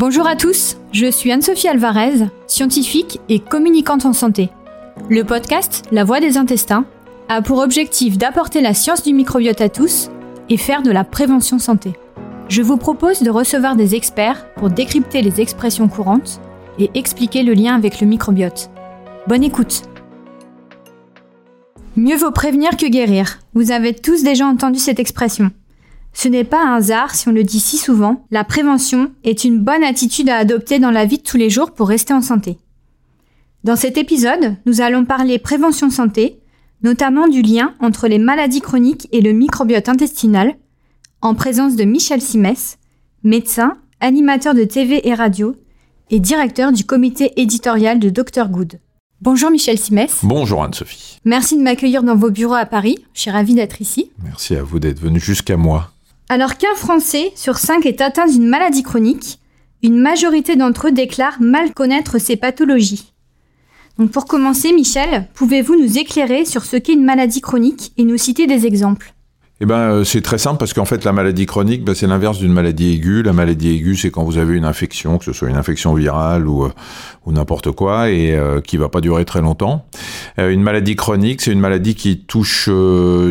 Bonjour 0.00 0.26
à 0.26 0.34
tous, 0.34 0.78
je 0.92 1.10
suis 1.10 1.30
Anne-Sophie 1.30 1.68
Alvarez, 1.68 2.24
scientifique 2.46 3.20
et 3.28 3.38
communicante 3.38 4.06
en 4.06 4.14
santé. 4.14 4.48
Le 5.10 5.24
podcast 5.24 5.82
La 5.92 6.04
Voix 6.04 6.20
des 6.20 6.38
intestins 6.38 6.86
a 7.28 7.42
pour 7.42 7.58
objectif 7.58 8.16
d'apporter 8.16 8.62
la 8.62 8.72
science 8.72 9.02
du 9.02 9.12
microbiote 9.12 9.60
à 9.60 9.68
tous 9.68 10.08
et 10.48 10.56
faire 10.56 10.80
de 10.80 10.90
la 10.90 11.04
prévention 11.04 11.58
santé. 11.58 11.92
Je 12.48 12.62
vous 12.62 12.78
propose 12.78 13.20
de 13.20 13.28
recevoir 13.28 13.76
des 13.76 13.94
experts 13.94 14.46
pour 14.54 14.70
décrypter 14.70 15.20
les 15.20 15.42
expressions 15.42 15.88
courantes 15.88 16.40
et 16.78 16.90
expliquer 16.94 17.42
le 17.42 17.52
lien 17.52 17.74
avec 17.74 18.00
le 18.00 18.06
microbiote. 18.06 18.70
Bonne 19.26 19.44
écoute 19.44 19.82
Mieux 21.94 22.16
vaut 22.16 22.30
prévenir 22.30 22.78
que 22.78 22.86
guérir. 22.86 23.40
Vous 23.52 23.70
avez 23.70 23.92
tous 23.92 24.22
déjà 24.22 24.46
entendu 24.46 24.78
cette 24.78 24.98
expression. 24.98 25.50
Ce 26.12 26.28
n'est 26.28 26.44
pas 26.44 26.64
un 26.64 26.74
hasard 26.74 27.14
si 27.14 27.28
on 27.28 27.32
le 27.32 27.44
dit 27.44 27.60
si 27.60 27.76
souvent, 27.76 28.26
la 28.30 28.44
prévention 28.44 29.12
est 29.24 29.44
une 29.44 29.60
bonne 29.60 29.84
attitude 29.84 30.28
à 30.28 30.36
adopter 30.36 30.78
dans 30.78 30.90
la 30.90 31.04
vie 31.04 31.18
de 31.18 31.22
tous 31.22 31.36
les 31.36 31.50
jours 31.50 31.72
pour 31.72 31.88
rester 31.88 32.12
en 32.12 32.20
santé. 32.20 32.58
Dans 33.64 33.76
cet 33.76 33.98
épisode, 33.98 34.56
nous 34.66 34.80
allons 34.80 35.04
parler 35.04 35.38
prévention 35.38 35.90
santé, 35.90 36.40
notamment 36.82 37.28
du 37.28 37.42
lien 37.42 37.74
entre 37.80 38.08
les 38.08 38.18
maladies 38.18 38.60
chroniques 38.60 39.08
et 39.12 39.20
le 39.20 39.32
microbiote 39.32 39.88
intestinal, 39.88 40.54
en 41.22 41.34
présence 41.34 41.76
de 41.76 41.84
Michel 41.84 42.22
Simès, 42.22 42.78
médecin, 43.22 43.76
animateur 44.00 44.54
de 44.54 44.64
TV 44.64 45.06
et 45.06 45.14
radio 45.14 45.54
et 46.10 46.20
directeur 46.20 46.72
du 46.72 46.84
comité 46.84 47.32
éditorial 47.36 47.98
de 47.98 48.08
Dr 48.10 48.48
Good. 48.48 48.80
Bonjour 49.20 49.50
Michel 49.50 49.78
Simès. 49.78 50.20
Bonjour 50.22 50.64
Anne-Sophie. 50.64 51.18
Merci 51.26 51.58
de 51.58 51.62
m'accueillir 51.62 52.02
dans 52.02 52.16
vos 52.16 52.30
bureaux 52.30 52.54
à 52.54 52.64
Paris. 52.64 53.04
Je 53.12 53.20
suis 53.20 53.30
ravie 53.30 53.54
d'être 53.54 53.82
ici. 53.82 54.10
Merci 54.24 54.56
à 54.56 54.62
vous 54.62 54.78
d'être 54.78 54.98
venu 54.98 55.20
jusqu'à 55.20 55.58
moi. 55.58 55.92
Alors 56.32 56.58
qu'un 56.58 56.76
Français 56.76 57.32
sur 57.34 57.58
cinq 57.58 57.86
est 57.86 58.00
atteint 58.00 58.28
d'une 58.28 58.46
maladie 58.46 58.84
chronique, 58.84 59.40
une 59.82 59.98
majorité 59.98 60.54
d'entre 60.54 60.86
eux 60.86 60.92
déclarent 60.92 61.40
mal 61.40 61.74
connaître 61.74 62.20
ces 62.20 62.36
pathologies. 62.36 63.12
Donc 63.98 64.12
pour 64.12 64.26
commencer, 64.26 64.72
Michel, 64.72 65.26
pouvez-vous 65.34 65.74
nous 65.74 65.98
éclairer 65.98 66.44
sur 66.44 66.64
ce 66.64 66.76
qu'est 66.76 66.92
une 66.92 67.04
maladie 67.04 67.40
chronique 67.40 67.92
et 67.96 68.04
nous 68.04 68.16
citer 68.16 68.46
des 68.46 68.64
exemples? 68.64 69.12
Eh 69.62 69.66
ben, 69.66 69.74
euh, 69.74 70.04
c'est 70.04 70.22
très 70.22 70.38
simple 70.38 70.56
parce 70.56 70.72
qu'en 70.72 70.86
fait, 70.86 71.04
la 71.04 71.12
maladie 71.12 71.44
chronique, 71.44 71.84
ben, 71.84 71.94
c'est 71.94 72.06
l'inverse 72.06 72.38
d'une 72.38 72.52
maladie 72.52 72.94
aiguë. 72.94 73.22
La 73.22 73.34
maladie 73.34 73.74
aiguë, 73.74 73.94
c'est 73.94 74.10
quand 74.10 74.24
vous 74.24 74.38
avez 74.38 74.56
une 74.56 74.64
infection, 74.64 75.18
que 75.18 75.24
ce 75.26 75.34
soit 75.34 75.50
une 75.50 75.56
infection 75.56 75.92
virale 75.92 76.48
ou, 76.48 76.64
euh, 76.64 76.70
ou 77.26 77.32
n'importe 77.32 77.70
quoi, 77.72 78.10
et 78.10 78.34
euh, 78.34 78.62
qui 78.62 78.78
va 78.78 78.88
pas 78.88 79.02
durer 79.02 79.26
très 79.26 79.42
longtemps. 79.42 79.84
une 80.38 80.62
maladie 80.62 80.96
chronique, 80.96 81.42
c'est 81.42 81.52
une 81.52 81.60
maladie 81.60 81.94
qui 81.94 82.20
touche 82.20 82.70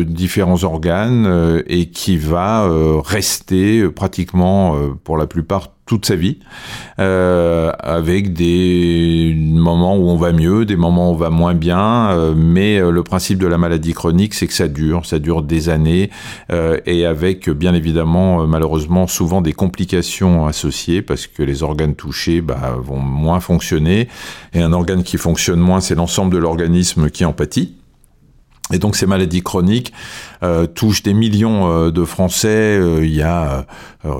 différents 0.06 0.62
organes 0.62 1.62
et 1.66 1.86
qui 1.86 2.16
va 2.16 2.68
rester 3.02 3.88
pratiquement, 3.88 4.76
pour 5.02 5.16
la 5.16 5.26
plupart, 5.26 5.70
toute 5.90 6.06
sa 6.06 6.14
vie, 6.14 6.38
euh, 7.00 7.72
avec 7.80 8.32
des 8.32 9.34
moments 9.36 9.96
où 9.96 10.08
on 10.08 10.14
va 10.14 10.30
mieux, 10.30 10.64
des 10.64 10.76
moments 10.76 11.10
où 11.10 11.14
on 11.14 11.16
va 11.16 11.30
moins 11.30 11.54
bien, 11.54 12.12
euh, 12.12 12.32
mais 12.36 12.78
euh, 12.78 12.92
le 12.92 13.02
principe 13.02 13.40
de 13.40 13.48
la 13.48 13.58
maladie 13.58 13.92
chronique, 13.92 14.34
c'est 14.34 14.46
que 14.46 14.52
ça 14.52 14.68
dure, 14.68 15.04
ça 15.04 15.18
dure 15.18 15.42
des 15.42 15.68
années, 15.68 16.10
et 16.86 17.06
avec 17.06 17.50
bien 17.50 17.74
évidemment, 17.74 18.46
malheureusement, 18.46 19.08
souvent 19.08 19.40
des 19.40 19.52
complications 19.52 20.46
associées, 20.46 21.02
parce 21.02 21.26
que 21.26 21.42
les 21.42 21.64
organes 21.64 21.96
touchés 21.96 22.40
bah, 22.40 22.76
vont 22.80 23.00
moins 23.00 23.40
fonctionner, 23.40 24.06
et 24.54 24.62
un 24.62 24.72
organe 24.72 25.02
qui 25.02 25.16
fonctionne 25.16 25.58
moins, 25.58 25.80
c'est 25.80 25.96
l'ensemble 25.96 26.32
de 26.32 26.38
l'organisme 26.38 27.10
qui 27.10 27.24
en 27.24 27.32
pâtit. 27.32 27.79
Et 28.72 28.78
donc 28.78 28.96
ces 28.96 29.06
maladies 29.06 29.42
chroniques 29.42 29.92
euh, 30.42 30.66
touchent 30.66 31.02
des 31.02 31.12
millions 31.12 31.70
euh, 31.70 31.90
de 31.90 32.02
Français. 32.06 32.48
Euh, 32.48 33.04
il 33.04 33.14
y 33.14 33.20
a, 33.20 33.66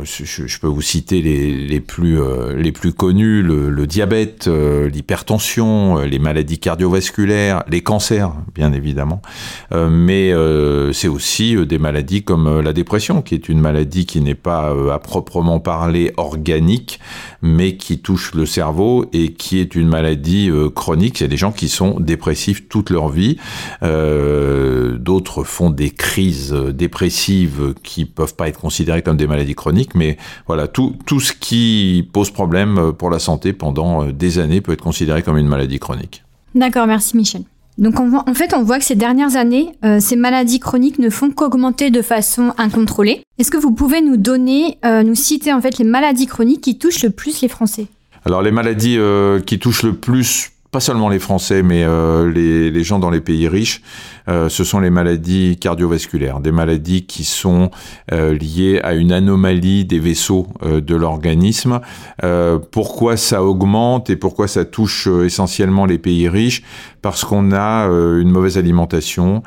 je, 0.02 0.58
peux 0.58 0.66
vous 0.66 0.82
citer 0.82 1.22
les, 1.22 1.80
plus 1.80 2.18
les 2.54 2.72
plus 2.72 2.92
connus 2.92 3.42
le, 3.42 3.86
diabète, 3.86 4.46
l'hypertension, 4.46 6.00
les 6.00 6.18
maladies 6.18 6.58
cardiovasculaires, 6.58 7.62
les 7.68 7.80
cancers, 7.80 8.32
bien 8.54 8.74
évidemment. 8.74 9.22
mais 9.72 10.34
c'est 10.92 11.08
aussi 11.08 11.56
des 11.66 11.78
maladies 11.78 12.22
comme 12.22 12.60
la 12.60 12.74
dépression, 12.74 13.22
qui 13.22 13.34
est 13.34 13.48
une 13.48 13.60
maladie 13.60 14.04
qui 14.04 14.20
n'est 14.20 14.34
pas 14.34 14.74
à 14.92 14.98
proprement 14.98 15.60
parler 15.60 16.12
organique, 16.18 17.00
mais 17.40 17.76
qui 17.78 18.00
touche 18.00 18.34
le 18.34 18.44
cerveau 18.44 19.06
et 19.14 19.32
qui 19.32 19.60
est 19.60 19.74
une 19.74 19.88
maladie 19.88 20.50
chronique. 20.74 21.20
Il 21.20 21.22
y 21.22 21.26
a 21.26 21.30
des 21.30 21.38
gens 21.38 21.52
qui 21.52 21.70
sont 21.70 21.98
dépressifs 21.98 22.68
toute 22.68 22.90
leur 22.90 23.08
vie. 23.08 23.38
D'autres 24.98 25.44
font 25.44 25.70
des 25.70 25.90
crises 25.90 26.52
dépressives 26.52 27.74
qui 27.82 28.04
peuvent 28.04 28.34
pas 28.34 28.48
être 28.48 28.60
considérées 28.60 29.02
comme 29.02 29.16
des 29.16 29.26
maladies 29.26 29.54
chroniques, 29.54 29.94
mais 29.94 30.16
voilà, 30.46 30.68
tout, 30.68 30.94
tout 31.06 31.20
ce 31.20 31.32
qui 31.32 32.08
pose 32.12 32.30
problème 32.30 32.92
pour 32.98 33.10
la 33.10 33.18
santé 33.18 33.52
pendant 33.52 34.06
des 34.06 34.38
années 34.38 34.60
peut 34.60 34.72
être 34.72 34.82
considéré 34.82 35.22
comme 35.22 35.38
une 35.38 35.48
maladie 35.48 35.78
chronique. 35.78 36.24
D'accord, 36.54 36.86
merci 36.86 37.16
Michel. 37.16 37.42
Donc 37.78 37.98
en 37.98 38.34
fait, 38.34 38.52
on 38.54 38.62
voit 38.62 38.78
que 38.78 38.84
ces 38.84 38.94
dernières 38.94 39.36
années, 39.36 39.72
euh, 39.84 40.00
ces 40.00 40.16
maladies 40.16 40.60
chroniques 40.60 40.98
ne 40.98 41.08
font 41.08 41.30
qu'augmenter 41.30 41.90
de 41.90 42.02
façon 42.02 42.52
incontrôlée. 42.58 43.22
Est-ce 43.38 43.50
que 43.50 43.56
vous 43.56 43.72
pouvez 43.72 44.02
nous 44.02 44.18
donner, 44.18 44.78
euh, 44.84 45.02
nous 45.02 45.14
citer 45.14 45.52
en 45.52 45.62
fait 45.62 45.78
les 45.78 45.84
maladies 45.84 46.26
chroniques 46.26 46.60
qui 46.60 46.76
touchent 46.76 47.02
le 47.02 47.10
plus 47.10 47.40
les 47.40 47.48
Français? 47.48 47.86
Alors 48.26 48.42
les 48.42 48.50
maladies 48.50 48.98
qui 49.46 49.58
touchent 49.58 49.82
le 49.82 49.94
plus 49.94 50.50
pas 50.70 50.80
seulement 50.80 51.08
les 51.08 51.18
Français, 51.18 51.62
mais 51.62 51.82
euh, 51.84 52.30
les, 52.30 52.84
gens 52.84 53.00
dans 53.00 53.10
les 53.10 53.20
pays 53.20 53.48
riches, 53.48 53.82
euh, 54.28 54.48
ce 54.48 54.62
sont 54.62 54.78
les 54.78 54.90
maladies 54.90 55.56
cardiovasculaires, 55.58 56.40
des 56.40 56.52
maladies 56.52 57.06
qui 57.06 57.24
sont 57.24 57.70
euh, 58.12 58.34
liées 58.34 58.80
à 58.84 58.94
une 58.94 59.10
anomalie 59.10 59.84
des 59.84 59.98
vaisseaux 59.98 60.46
de 60.62 60.94
l'organisme. 60.94 61.80
pourquoi 62.70 63.16
ça 63.16 63.42
augmente 63.42 64.10
et 64.10 64.16
pourquoi 64.16 64.46
ça 64.46 64.64
touche 64.64 65.06
essentiellement 65.06 65.86
les 65.86 65.98
pays 65.98 66.28
riches? 66.28 66.62
Parce 67.02 67.24
qu'on 67.24 67.52
a 67.52 67.86
une 67.86 68.30
mauvaise 68.30 68.58
alimentation, 68.58 69.42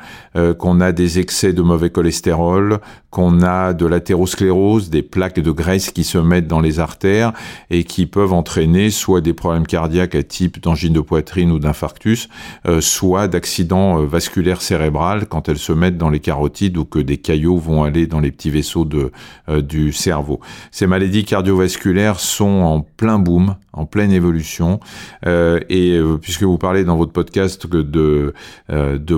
qu'on 0.58 0.80
a 0.80 0.92
des 0.92 1.18
excès 1.20 1.52
de 1.52 1.62
mauvais 1.62 1.90
cholestérol, 1.90 2.80
qu'on 3.10 3.42
a 3.42 3.74
de 3.74 3.86
l'athérosclérose, 3.86 4.90
des 4.90 5.02
plaques 5.02 5.38
de 5.38 5.52
graisse 5.52 5.92
qui 5.92 6.02
se 6.02 6.18
mettent 6.18 6.48
dans 6.48 6.60
les 6.60 6.80
artères 6.80 7.32
et 7.70 7.84
qui 7.84 8.06
peuvent 8.06 8.32
entraîner 8.32 8.90
soit 8.90 9.20
des 9.20 9.34
problèmes 9.34 9.68
cardiaques 9.68 10.16
à 10.16 10.24
type 10.24 10.60
d'angine 10.60 10.92
de 10.92 11.00
ou 11.16 11.58
d'infarctus, 11.58 12.28
euh, 12.66 12.80
soit 12.80 13.28
d'accidents 13.28 14.00
euh, 14.00 14.06
vasculaires 14.06 14.60
cérébrales 14.60 15.26
quand 15.26 15.48
elles 15.48 15.58
se 15.58 15.72
mettent 15.72 15.98
dans 15.98 16.10
les 16.10 16.20
carotides 16.20 16.76
ou 16.76 16.84
que 16.84 16.98
des 16.98 17.18
caillots 17.18 17.58
vont 17.58 17.84
aller 17.84 18.06
dans 18.06 18.20
les 18.20 18.30
petits 18.30 18.50
vaisseaux 18.50 18.88
euh, 19.48 19.60
du 19.62 19.92
cerveau. 19.92 20.40
Ces 20.70 20.86
maladies 20.86 21.24
cardiovasculaires 21.24 22.20
sont 22.20 22.44
en 22.44 22.80
plein 22.80 23.18
boom, 23.18 23.56
en 23.72 23.86
pleine 23.86 24.12
évolution, 24.12 24.78
et 25.26 26.00
puisque 26.20 26.44
vous 26.44 26.58
parlez 26.58 26.84
dans 26.84 26.96
votre 26.96 27.10
podcast 27.10 27.66
de 27.66 28.32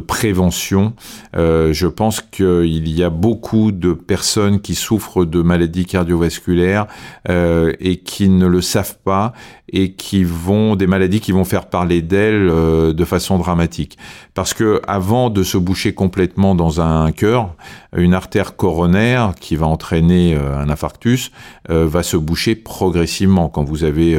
prévention, 0.07 0.95
je 1.35 1.87
pense 1.87 2.23
qu'il 2.23 2.89
y 2.89 3.03
a 3.03 3.11
beaucoup 3.11 3.71
de 3.71 3.93
personnes 3.93 4.61
qui 4.61 4.75
souffrent 4.75 5.27
de 5.27 5.43
maladies 5.43 5.85
cardiovasculaires 5.85 6.87
et 7.29 7.99
qui 7.99 8.31
ne 8.31 8.47
le 8.47 8.63
savent 8.63 8.97
pas 9.05 9.35
et 9.73 9.93
qui 9.93 10.23
vont 10.23 10.77
des 10.77 10.87
maladies 10.87 11.21
qui 11.21 11.33
vont 11.33 11.45
faire 11.45 11.67
parler 11.67 12.03
d'elles 12.03 12.49
euh, 12.51 12.93
de 12.93 13.05
façon 13.05 13.39
dramatique. 13.39 13.99
Parce 14.35 14.55
que 14.55 14.81
avant 14.87 15.29
de 15.31 15.43
se 15.43 15.59
boucher 15.59 15.93
complètement 15.93 16.55
dans 16.55 16.81
un 16.81 17.11
cœur, 17.11 17.55
une 17.97 18.15
artère 18.15 18.57
coronaire 18.57 19.35
qui 19.41 19.57
va 19.57 19.67
entraîner 19.67 20.35
euh, 20.35 20.59
un 20.59 20.69
infarctus 20.69 21.33
euh, 21.71 21.87
va 21.87 22.03
se 22.03 22.17
boucher 22.17 22.55
progressivement. 22.55 23.49
Quand 23.49 23.65
vous 23.65 23.85
avez, 23.85 24.17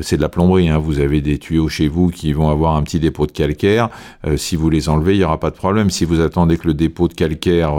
c'est 0.00 0.16
de 0.16 0.22
la 0.22 0.28
plomberie, 0.28 0.68
hein, 0.68 0.78
vous 0.78 0.98
avez 0.98 1.20
des 1.20 1.38
tuyaux 1.38 1.68
chez 1.68 1.88
vous 1.88 2.08
qui 2.08 2.32
vont 2.32 2.50
avoir 2.50 2.76
un 2.76 2.82
petit 2.82 3.00
dépôt 3.00 3.26
de 3.26 3.32
calcaire. 3.32 3.88
si 4.36 4.56
vous 4.56 4.70
les 4.70 4.88
enlevez, 4.88 5.14
il 5.14 5.18
n'y 5.18 5.24
aura 5.24 5.40
pas 5.40 5.50
de 5.50 5.56
problème. 5.56 5.90
Si 5.90 6.04
vous 6.04 6.20
attendez 6.20 6.58
que 6.58 6.66
le 6.66 6.74
dépôt 6.74 7.08
de 7.08 7.14
calcaire 7.14 7.74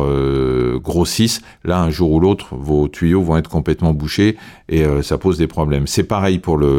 grossisse, 0.81 1.41
là 1.63 1.81
un 1.81 1.89
jour 1.89 2.11
ou 2.11 2.19
l'autre, 2.19 2.55
vos 2.55 2.87
tuyaux 2.87 3.21
vont 3.21 3.37
être 3.37 3.49
complètement 3.49 3.93
bouchés 3.93 4.37
et 4.69 4.83
ça 5.01 5.17
pose 5.17 5.37
des 5.37 5.47
problèmes. 5.47 5.87
C'est 5.87 6.03
pareil 6.03 6.39
pour 6.39 6.57
le 6.57 6.70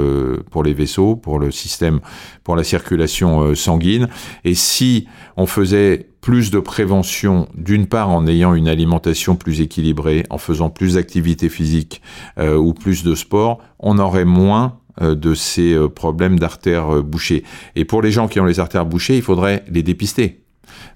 pour 0.50 0.62
les 0.62 0.74
vaisseaux, 0.74 1.16
pour 1.16 1.38
le 1.38 1.50
système, 1.50 2.00
pour 2.44 2.56
la 2.56 2.64
circulation 2.64 3.42
euh, 3.42 3.54
sanguine. 3.54 4.08
Et 4.44 4.54
si 4.54 5.06
on 5.36 5.46
faisait 5.46 6.08
plus 6.20 6.50
de 6.50 6.60
prévention, 6.60 7.48
d'une 7.54 7.86
part 7.86 8.10
en 8.10 8.26
ayant 8.26 8.54
une 8.54 8.68
alimentation 8.68 9.36
plus 9.36 9.60
équilibrée, 9.60 10.24
en 10.30 10.38
faisant 10.38 10.70
plus 10.70 10.94
d'activité 10.94 11.48
physique 11.48 12.02
euh, 12.38 12.56
ou 12.56 12.74
plus 12.74 13.02
de 13.02 13.14
sport, 13.14 13.60
on 13.78 13.98
aurait 13.98 14.24
moins 14.24 14.78
euh, 15.00 15.14
de 15.14 15.34
ces 15.34 15.76
problèmes 15.94 16.38
d'artères 16.38 17.02
bouchées. 17.02 17.44
Et 17.76 17.84
pour 17.84 18.02
les 18.02 18.12
gens 18.12 18.28
qui 18.28 18.40
ont 18.40 18.44
les 18.44 18.60
artères 18.60 18.86
bouchées, 18.86 19.16
il 19.16 19.22
faudrait 19.22 19.64
les 19.68 19.82
dépister. 19.82 20.41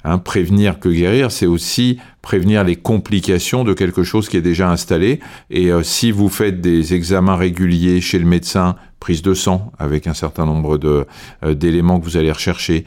Hein, 0.05 0.19
prévenir 0.19 0.79
que 0.79 0.89
guérir, 0.89 1.33
c'est 1.33 1.47
aussi 1.47 1.99
prévenir 2.23 2.65
les 2.65 2.77
complications 2.77 3.65
de 3.65 3.73
quelque 3.73 4.03
chose 4.03 4.29
qui 4.29 4.37
est 4.37 4.43
déjà 4.43 4.71
installé. 4.71 5.21
Et 5.51 5.71
si 5.83 6.11
vous 6.11 6.29
faites 6.29 6.61
des 6.61 6.95
examens 6.95 7.37
réguliers 7.37 8.01
chez 8.01 8.19
le 8.19 8.25
médecin 8.25 8.77
prise 9.01 9.23
de 9.23 9.35
sang 9.35 9.73
avec 9.79 10.07
un 10.07 10.15
certain 10.15 10.45
nombre 10.47 10.79
de 10.79 11.07
d'éléments 11.55 12.01
que 12.01 12.05
vous 12.05 12.17
allez 12.17 12.33
rechercher, 12.33 12.85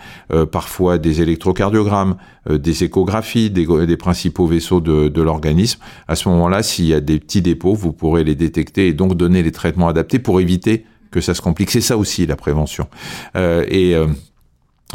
parfois 0.52 0.98
des 0.98 1.22
électrocardiogrammes, 1.22 2.18
des 2.50 2.84
échographies 2.84 3.50
des, 3.50 3.66
des 3.86 3.98
principaux 3.98 4.46
vaisseaux 4.46 4.82
de, 4.82 5.08
de 5.08 5.22
l'organisme. 5.22 5.80
À 6.08 6.16
ce 6.16 6.28
moment-là, 6.30 6.62
s'il 6.62 6.86
y 6.86 6.94
a 6.94 7.00
des 7.00 7.20
petits 7.20 7.42
dépôts, 7.42 7.76
vous 7.76 7.94
pourrez 7.94 8.24
les 8.24 8.36
détecter 8.36 8.88
et 8.88 8.94
donc 8.94 9.16
donner 9.16 9.42
les 9.42 9.52
traitements 9.52 9.88
adaptés 9.88 10.20
pour 10.20 10.42
éviter 10.42 10.86
que 11.12 11.22
ça 11.22 11.34
se 11.34 11.42
complique. 11.42 11.72
C'est 11.72 11.82
ça 11.82 11.98
aussi 11.98 12.26
la 12.26 12.36
prévention. 12.36 12.88
et 13.36 13.96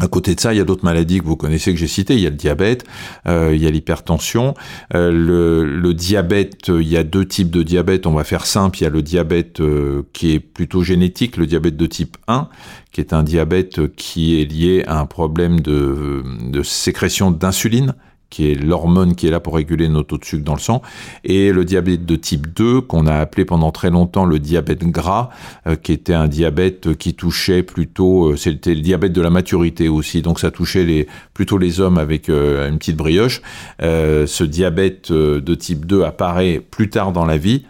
à 0.00 0.08
côté 0.08 0.34
de 0.34 0.40
ça, 0.40 0.52
il 0.52 0.56
y 0.56 0.60
a 0.60 0.64
d'autres 0.64 0.84
maladies 0.84 1.20
que 1.20 1.24
vous 1.24 1.36
connaissez 1.36 1.72
que 1.72 1.78
j'ai 1.78 1.86
citées. 1.86 2.14
Il 2.14 2.20
y 2.20 2.26
a 2.26 2.30
le 2.30 2.36
diabète, 2.36 2.84
euh, 3.28 3.54
il 3.54 3.62
y 3.62 3.66
a 3.68 3.70
l'hypertension. 3.70 4.54
Euh, 4.92 5.12
le, 5.12 5.94
diabète, 5.94 6.66
il 6.66 6.88
y 6.88 6.96
a 6.96 7.04
deux 7.04 7.24
types 7.24 7.50
de 7.50 7.62
diabète. 7.62 8.06
On 8.06 8.12
va 8.12 8.24
faire 8.24 8.44
simple. 8.44 8.78
Il 8.78 8.82
y 8.82 8.86
a 8.86 8.90
le 8.90 9.02
diabète 9.02 9.60
euh, 9.60 10.02
qui 10.12 10.32
est 10.32 10.40
plutôt 10.40 10.82
génétique, 10.82 11.36
le 11.36 11.46
diabète 11.46 11.76
de 11.76 11.86
type 11.86 12.16
1, 12.26 12.48
qui 12.90 13.00
est 13.00 13.12
un 13.12 13.22
diabète 13.22 13.94
qui 13.94 14.40
est 14.40 14.44
lié 14.44 14.82
à 14.88 14.98
un 14.98 15.06
problème 15.06 15.60
de 15.60 16.62
sécrétion 16.64 17.30
d'insuline 17.30 17.94
qui 18.34 18.50
est 18.50 18.56
l'hormone 18.56 19.14
qui 19.14 19.28
est 19.28 19.30
là 19.30 19.38
pour 19.38 19.54
réguler 19.54 19.88
notre 19.88 20.08
taux 20.08 20.18
de 20.18 20.24
sucre 20.24 20.42
dans 20.42 20.54
le 20.54 20.60
sang, 20.60 20.82
et 21.22 21.52
le 21.52 21.64
diabète 21.64 22.04
de 22.04 22.16
type 22.16 22.52
2, 22.52 22.80
qu'on 22.80 23.06
a 23.06 23.14
appelé 23.14 23.44
pendant 23.44 23.70
très 23.70 23.90
longtemps 23.90 24.24
le 24.24 24.40
diabète 24.40 24.82
gras, 24.82 25.30
euh, 25.68 25.76
qui 25.76 25.92
était 25.92 26.14
un 26.14 26.26
diabète 26.26 26.96
qui 26.96 27.14
touchait 27.14 27.62
plutôt, 27.62 28.32
euh, 28.32 28.36
c'était 28.36 28.74
le 28.74 28.80
diabète 28.80 29.12
de 29.12 29.20
la 29.20 29.30
maturité 29.30 29.88
aussi, 29.88 30.20
donc 30.20 30.40
ça 30.40 30.50
touchait 30.50 31.06
plutôt 31.32 31.58
les 31.58 31.80
hommes 31.80 31.96
avec 31.96 32.28
euh, 32.28 32.68
une 32.68 32.78
petite 32.78 32.96
brioche. 32.96 33.40
ce 33.80 34.42
diabète 34.42 35.12
de 35.12 35.54
type 35.54 35.86
2 35.86 36.02
apparaît 36.02 36.58
plus 36.58 36.90
tard 36.90 37.12
dans 37.12 37.26
la 37.26 37.36
vie, 37.36 37.62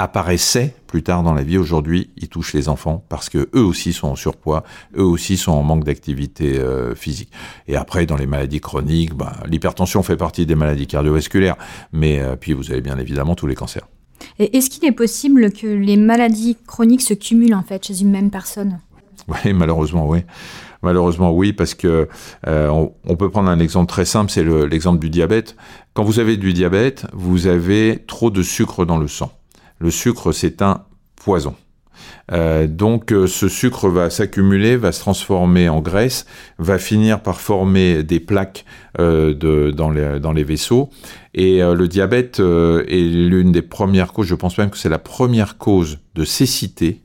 apparaissait 0.00 0.74
plus 0.86 1.02
tard 1.02 1.22
dans 1.22 1.34
la 1.34 1.42
vie. 1.42 1.58
Aujourd'hui, 1.58 2.10
il 2.16 2.28
touche 2.28 2.54
les 2.54 2.68
enfants 2.68 3.04
parce 3.08 3.28
que 3.28 3.50
eux 3.54 3.62
aussi 3.62 3.92
sont 3.92 4.08
en 4.08 4.16
surpoids, 4.16 4.64
eux 4.96 5.04
aussi 5.04 5.36
sont 5.36 5.52
en 5.52 5.62
manque 5.62 5.84
d'activité 5.84 6.58
euh, 6.58 6.94
physique. 6.94 7.30
Et 7.68 7.76
après, 7.76 8.06
dans 8.06 8.16
les 8.16 8.26
maladies 8.26 8.60
chroniques, 8.60 9.14
bah, 9.14 9.34
l'hypertension 9.46 10.02
fait 10.02 10.16
partie 10.16 10.46
des 10.46 10.54
maladies 10.54 10.86
cardiovasculaires, 10.86 11.56
mais 11.92 12.18
euh, 12.20 12.34
puis 12.34 12.54
vous 12.54 12.70
avez 12.70 12.80
bien 12.80 12.98
évidemment 12.98 13.34
tous 13.34 13.46
les 13.46 13.54
cancers. 13.54 13.86
Et 14.38 14.56
est-ce 14.56 14.70
qu'il 14.70 14.84
est 14.86 14.92
possible 14.92 15.52
que 15.52 15.66
les 15.66 15.96
maladies 15.96 16.56
chroniques 16.66 17.02
se 17.02 17.14
cumulent 17.14 17.54
en 17.54 17.62
fait 17.62 17.86
chez 17.86 18.00
une 18.00 18.10
même 18.10 18.30
personne? 18.30 18.80
Oui, 19.28 19.52
malheureusement, 19.52 20.08
oui. 20.08 20.20
Malheureusement, 20.82 21.30
oui, 21.30 21.52
parce 21.52 21.74
que 21.74 22.08
euh, 22.46 22.88
on, 23.04 23.16
peut 23.16 23.28
prendre 23.28 23.50
un 23.50 23.60
exemple 23.60 23.86
très 23.86 24.06
simple, 24.06 24.30
c'est 24.30 24.42
l'exemple 24.42 24.98
du 24.98 25.10
diabète. 25.10 25.56
Quand 25.92 26.04
vous 26.04 26.18
avez 26.18 26.38
du 26.38 26.54
diabète, 26.54 27.06
vous 27.12 27.46
avez 27.46 28.02
trop 28.06 28.30
de 28.30 28.42
sucre 28.42 28.86
dans 28.86 28.96
le 28.96 29.06
sang 29.06 29.30
le 29.80 29.90
sucre, 29.90 30.32
c'est 30.32 30.62
un 30.62 30.84
poison. 31.16 31.56
Euh, 32.32 32.66
donc 32.66 33.12
euh, 33.12 33.26
ce 33.26 33.48
sucre 33.48 33.88
va 33.88 34.08
s'accumuler, 34.10 34.76
va 34.76 34.92
se 34.92 35.00
transformer 35.00 35.68
en 35.68 35.80
graisse, 35.80 36.26
va 36.58 36.78
finir 36.78 37.22
par 37.22 37.40
former 37.40 38.02
des 38.02 38.20
plaques 38.20 38.64
euh, 39.00 39.72
dans, 39.72 39.90
les, 39.90 40.44
vaisseaux. 40.44 40.90
Et 41.34 41.60
le 41.60 41.88
diabète 41.88 42.40
est 42.40 43.08
l'une 43.08 43.52
des 43.52 43.62
premières 43.62 44.12
causes, 44.12 44.26
je 44.26 44.34
pense 44.34 44.58
même 44.58 44.70
que 44.70 44.78
c'est 44.78 44.88
la 44.88 44.98
première 44.98 45.58
cause 45.58 45.98
de 46.14 46.24
cécité 46.24 47.02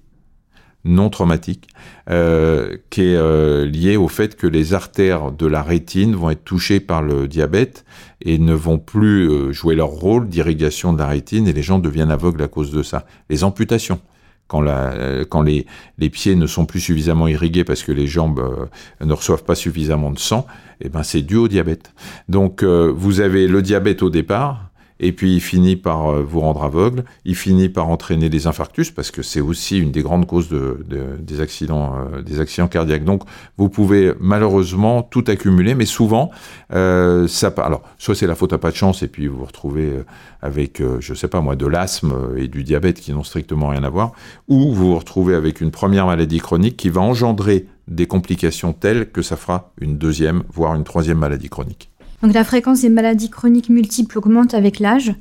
non 0.86 1.10
traumatique, 1.10 1.68
euh, 2.10 2.78
qui 2.92 3.02
est 3.02 3.16
euh, 3.16 3.66
lié 3.66 3.98
au 3.98 4.08
fait 4.08 4.36
que 4.38 4.48
les 4.48 4.74
artères 4.74 5.32
de 5.32 5.48
la 5.48 5.64
rétine 5.64 6.16
vont 6.16 6.30
être 6.30 6.46
touchées 6.46 6.80
par 6.80 7.02
le 7.02 7.28
diabète 7.28 7.84
et 8.22 8.38
ne 8.38 8.54
vont 8.54 8.78
plus 8.78 9.28
euh, 9.28 9.52
jouer 9.52 9.76
leur 9.76 9.90
rôle 9.90 10.30
d'irrigation 10.30 10.94
de 10.94 11.00
la 11.00 11.08
rétine 11.08 11.48
et 11.48 11.54
les 11.54 11.64
gens 11.64 11.80
deviennent 11.80 12.12
aveugles 12.12 12.44
à 12.44 12.48
cause 12.48 12.72
de 12.72 12.84
ça. 12.84 13.06
Les 13.30 13.44
amputations. 13.44 14.00
Quand, 14.48 14.62
les, 14.62 15.66
les, 15.98 16.10
pieds 16.12 16.36
ne 16.36 16.46
sont 16.46 16.68
plus 16.68 16.80
suffisamment 16.80 17.28
irrigués 17.28 17.64
parce 17.64 17.82
que 17.82 17.92
les 17.92 18.06
jambes 18.06 18.70
ne 19.04 19.12
reçoivent 19.12 19.44
pas 19.44 19.56
suffisamment 19.56 20.12
de 20.12 20.20
sang, 20.20 20.46
eh 20.82 20.88
ben 20.88 21.02
c'est 21.02 21.24
dû 21.24 21.36
au 21.36 21.48
diabète. 21.48 21.92
Donc 22.30 22.64
vous 22.64 23.22
avez 23.22 23.48
le 23.48 23.64
diabète 23.64 24.04
au 24.04 24.12
départ, 24.12 24.70
et 25.00 25.12
puis 25.12 25.36
il 25.36 25.42
finit 25.42 25.76
par 25.76 26.08
euh, 26.08 26.24
vous 26.24 26.40
rendre 26.40 26.64
aveugle, 26.64 27.04
il 27.26 27.36
finit 27.36 27.70
par 27.70 27.90
entraîner 27.90 28.30
des 28.30 28.48
infarctus 28.48 28.92
parce 28.92 29.12
que 29.12 29.22
c'est 29.22 29.42
aussi 29.42 29.80
une 29.80 29.92
des 29.92 30.02
grandes 30.02 30.26
causes 30.26 30.50
de, 30.50 30.78
des 31.20 31.42
accidents, 31.42 31.96
euh, 31.96 32.22
des 32.22 32.40
accidents 32.40 32.68
cardiaques. 32.68 33.04
Donc 33.04 33.24
vous 33.58 33.70
pouvez 33.70 34.14
malheureusement 34.20 35.04
tout 35.04 35.24
accumuler, 35.28 35.76
mais 35.76 35.86
souvent 35.86 36.32
euh, 36.74 37.28
ça. 37.28 37.54
Alors 37.58 37.82
soit 37.98 38.16
c'est 38.16 38.28
la 38.28 38.36
faute 38.36 38.54
à 38.54 38.58
pas 38.58 38.72
de 38.72 38.76
chance 38.76 39.04
et 39.04 39.08
puis 39.08 39.28
vous 39.28 39.38
vous 39.38 39.46
retrouvez 39.46 39.90
euh, 39.90 40.06
avec, 40.42 40.82
je 41.00 41.14
sais 41.16 41.28
pas 41.28 41.42
moi, 41.42 41.56
de 41.56 41.66
l'asthme 41.66 42.14
et 42.38 42.48
du 42.48 42.64
diabète 42.64 43.00
qui 43.00 43.12
n'ont 43.12 43.24
strictement 43.24 43.70
rien 43.70 43.84
à 43.84 43.90
voir, 43.90 44.12
ou 44.48 44.74
vous 44.74 44.92
vous 44.92 44.98
retrouvez 45.00 45.34
avec 45.34 45.60
une 45.60 45.72
première 45.72 46.06
maladie 46.06 46.38
chronique 46.38 46.78
qui 46.78 46.90
va 46.90 47.02
engendrer 47.02 47.66
des 47.88 48.06
complications 48.06 48.72
telles 48.72 49.10
que 49.12 49.24
ça 49.24 49.38
fera 49.38 49.72
une 49.82 49.98
deuxième, 49.98 50.44
voire 50.54 50.76
une 50.76 50.84
troisième 50.84 51.18
maladie 51.18 51.50
chronique. 51.50 51.90
Donc 52.22 52.34
la 52.34 52.44
fréquence 52.44 52.82
des 52.82 52.90
maladies 52.90 53.30
chroniques 53.30 53.70
multiples 53.70 54.18
augmente 54.18 54.54
avec 54.54 54.80
l'âge, 54.80 55.14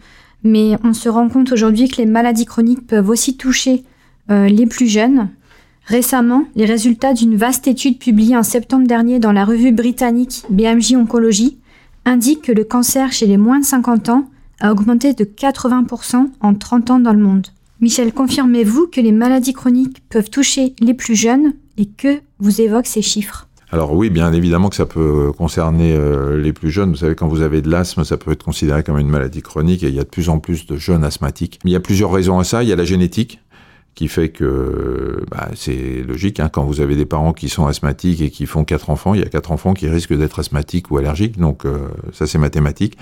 mais 0.43 0.77
on 0.85 0.93
se 0.93 1.09
rend 1.09 1.29
compte 1.29 1.53
aujourd'hui 1.53 1.89
que 1.89 1.97
les 1.97 2.07
maladies 2.07 2.45
chroniques 2.45 2.87
peuvent 2.87 3.09
aussi 3.09 3.37
toucher 3.37 3.85
euh, 4.31 4.49
les 4.49 4.67
plus 4.67 4.87
jeunes. 4.87 5.29
Récemment, 5.87 6.45
les 6.55 6.65
résultats 6.65 7.13
d'une 7.13 7.37
vaste 7.37 7.69
étude 7.69 7.99
publiée 7.99 8.37
en 8.37 8.43
septembre 8.43 8.87
dernier 8.87 9.19
dans 9.19 9.33
la 9.33 9.45
revue 9.45 9.73
britannique 9.73 10.45
BMJ 10.49 10.95
Oncologie 10.95 11.59
indiquent 12.05 12.43
que 12.43 12.53
le 12.53 12.65
cancer 12.65 13.13
chez 13.13 13.27
les 13.27 13.37
moins 13.37 13.61
de 13.61 13.65
50 13.65 14.09
ans 14.09 14.29
a 14.61 14.73
augmenté 14.73 15.13
de 15.13 15.25
80% 15.25 16.29
en 16.41 16.55
30 16.55 16.91
ans 16.91 17.01
dans 17.01 17.13
le 17.13 17.19
monde. 17.19 17.49
Michel, 17.81 18.13
confirmez-vous 18.13 18.87
que 18.87 19.01
les 19.01 19.13
maladies 19.13 19.53
chroniques 19.53 20.03
peuvent 20.09 20.31
toucher 20.31 20.75
les 20.81 20.95
plus 20.95 21.15
jeunes 21.15 21.53
et 21.77 21.87
que 21.87 22.21
vous 22.39 22.61
évoquent 22.61 22.87
ces 22.87 23.03
chiffres? 23.03 23.49
Alors 23.75 23.93
oui, 23.93 24.09
bien 24.09 24.33
évidemment 24.33 24.69
que 24.69 24.77
ça 24.77 24.87
peut 24.87 25.33
concerner 25.37 25.97
euh, 25.97 26.41
les 26.41 26.53
plus 26.53 26.71
jeunes. 26.71 26.91
Vous 26.91 26.99
savez, 26.99 27.17
quand 27.17 27.27
vous 27.27 27.43
avez 27.43 27.61
de 27.61 27.69
l'asthme, 27.69 28.05
ça 28.05 28.17
peut 28.17 28.31
être 28.31 28.45
considéré 28.45 28.85
comme 28.85 29.01
une 29.01 29.09
maladie 29.09 29.43
chronique 29.43 29.83
et 29.83 29.89
il 29.89 29.95
y 29.97 29.99
a 29.99 30.05
de 30.05 30.09
plus 30.09 30.29
en 30.29 30.39
plus 30.39 30.65
de 30.67 30.77
jeunes 30.77 31.03
asthmatiques. 31.03 31.59
il 31.65 31.73
y 31.73 31.75
a 31.75 31.81
plusieurs 31.81 32.13
raisons 32.13 32.39
à 32.39 32.45
ça. 32.45 32.63
Il 32.63 32.69
y 32.69 32.73
a 32.73 32.77
la 32.77 32.85
génétique 32.85 33.41
qui 33.95 34.09
fait 34.09 34.31
que 34.31 35.23
bah, 35.31 35.49
c'est 35.55 36.03
logique. 36.07 36.41
Hein, 36.41 36.49
quand 36.53 36.65
vous 36.65 36.81
avez 36.81 36.97
des 36.97 37.05
parents 37.05 37.33
qui 37.33 37.49
sont 37.49 37.67
asthmatiques 37.67 38.21
et 38.21 38.31
qui 38.31 38.47
font 38.47 38.65
quatre 38.65 38.91
enfants, 38.91 39.15
il 39.15 39.21
y 39.21 39.25
a 39.25 39.29
quatre 39.29 39.53
enfants 39.53 39.73
qui 39.75 39.89
risquent 39.89 40.17
d'être 40.17 40.41
asthmatiques 40.41 40.91
ou 40.91 40.99
allergiques. 40.99 41.39
Donc 41.39 41.65
euh, 41.65 41.89
ça, 42.13 42.27
c'est 42.27 42.39
mathématique. 42.39 42.97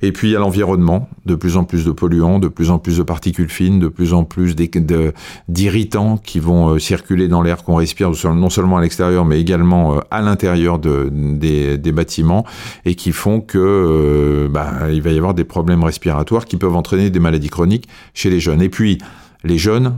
Et 0.00 0.12
puis 0.12 0.28
il 0.28 0.32
y 0.32 0.36
a 0.36 0.38
l'environnement, 0.38 1.08
de 1.26 1.34
plus 1.34 1.56
en 1.56 1.64
plus 1.64 1.84
de 1.84 1.90
polluants, 1.90 2.38
de 2.38 2.48
plus 2.48 2.70
en 2.70 2.78
plus 2.78 2.98
de 2.98 3.02
particules 3.02 3.48
fines, 3.48 3.80
de 3.80 3.88
plus 3.88 4.12
en 4.12 4.24
plus 4.24 4.54
d'irritants 5.48 6.18
qui 6.18 6.38
vont 6.38 6.68
euh, 6.68 6.78
circuler 6.78 7.26
dans 7.28 7.42
l'air 7.42 7.64
qu'on 7.64 7.76
respire, 7.76 8.10
non 8.24 8.50
seulement 8.50 8.76
à 8.76 8.80
l'extérieur, 8.80 9.24
mais 9.24 9.40
également 9.40 9.96
euh, 9.96 10.00
à 10.10 10.22
l'intérieur 10.22 10.78
de, 10.78 11.10
des, 11.12 11.78
des, 11.78 11.92
bâtiments, 11.92 12.44
et 12.84 12.94
qui 12.94 13.10
font 13.10 13.40
que 13.40 14.48
bah, 14.50 14.90
il 14.92 15.02
va 15.02 15.10
y 15.10 15.16
avoir 15.16 15.34
des 15.34 15.44
problèmes 15.44 15.82
respiratoires 15.82 16.44
qui 16.44 16.56
peuvent 16.56 16.76
entraîner 16.76 17.10
des 17.10 17.18
maladies 17.18 17.48
chroniques 17.48 17.88
chez 18.14 18.30
les 18.30 18.40
jeunes. 18.40 18.62
Et 18.62 18.68
puis 18.68 18.98
les 19.44 19.58
jeunes, 19.58 19.86
euh, 19.86 19.94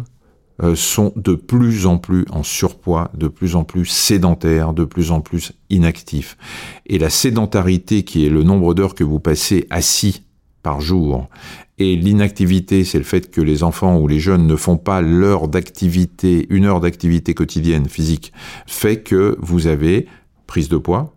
sont 0.75 1.13
de 1.17 1.35
plus 1.35 1.87
en 1.87 1.99
plus 1.99 2.25
en 2.31 2.43
surpoids, 2.43 3.11
de 3.15 3.29
plus 3.29 3.57
en 3.57 3.65
plus 3.65 3.87
sédentaires, 3.87 4.73
de 4.73 4.85
plus 4.85 5.11
en 5.11 5.21
plus 5.21 5.53
inactifs. 5.71 6.37
Et 6.87 6.99
la 6.99 7.11
sédentarité, 7.11 8.03
qui 8.03 8.27
est 8.27 8.31
le 8.31 8.43
nombre 8.43 8.75
d'heures 8.75 8.95
que 8.95 9.05
vous 9.05 9.21
passez 9.21 9.67
assis 9.71 10.25
par 10.63 10.81
jour, 10.81 11.29
et 11.79 11.97
l'inactivité, 11.97 12.85
c'est 12.85 12.99
le 12.99 13.05
fait 13.05 13.31
que 13.31 13.41
les 13.41 13.63
enfants 13.63 13.99
ou 13.99 14.07
les 14.07 14.21
jeunes 14.21 14.47
ne 14.47 14.55
font 14.55 14.77
pas 14.77 15.01
l'heure 15.01 15.49
d'activité, 15.49 16.47
une 16.51 16.67
heure 16.67 16.81
d'activité 16.81 17.33
quotidienne 17.33 17.89
physique, 17.89 18.35
fait 18.67 19.03
que 19.03 19.37
vous 19.41 19.67
avez 19.67 20.07
prise 20.47 20.69
de 20.69 20.77
poids, 20.77 21.17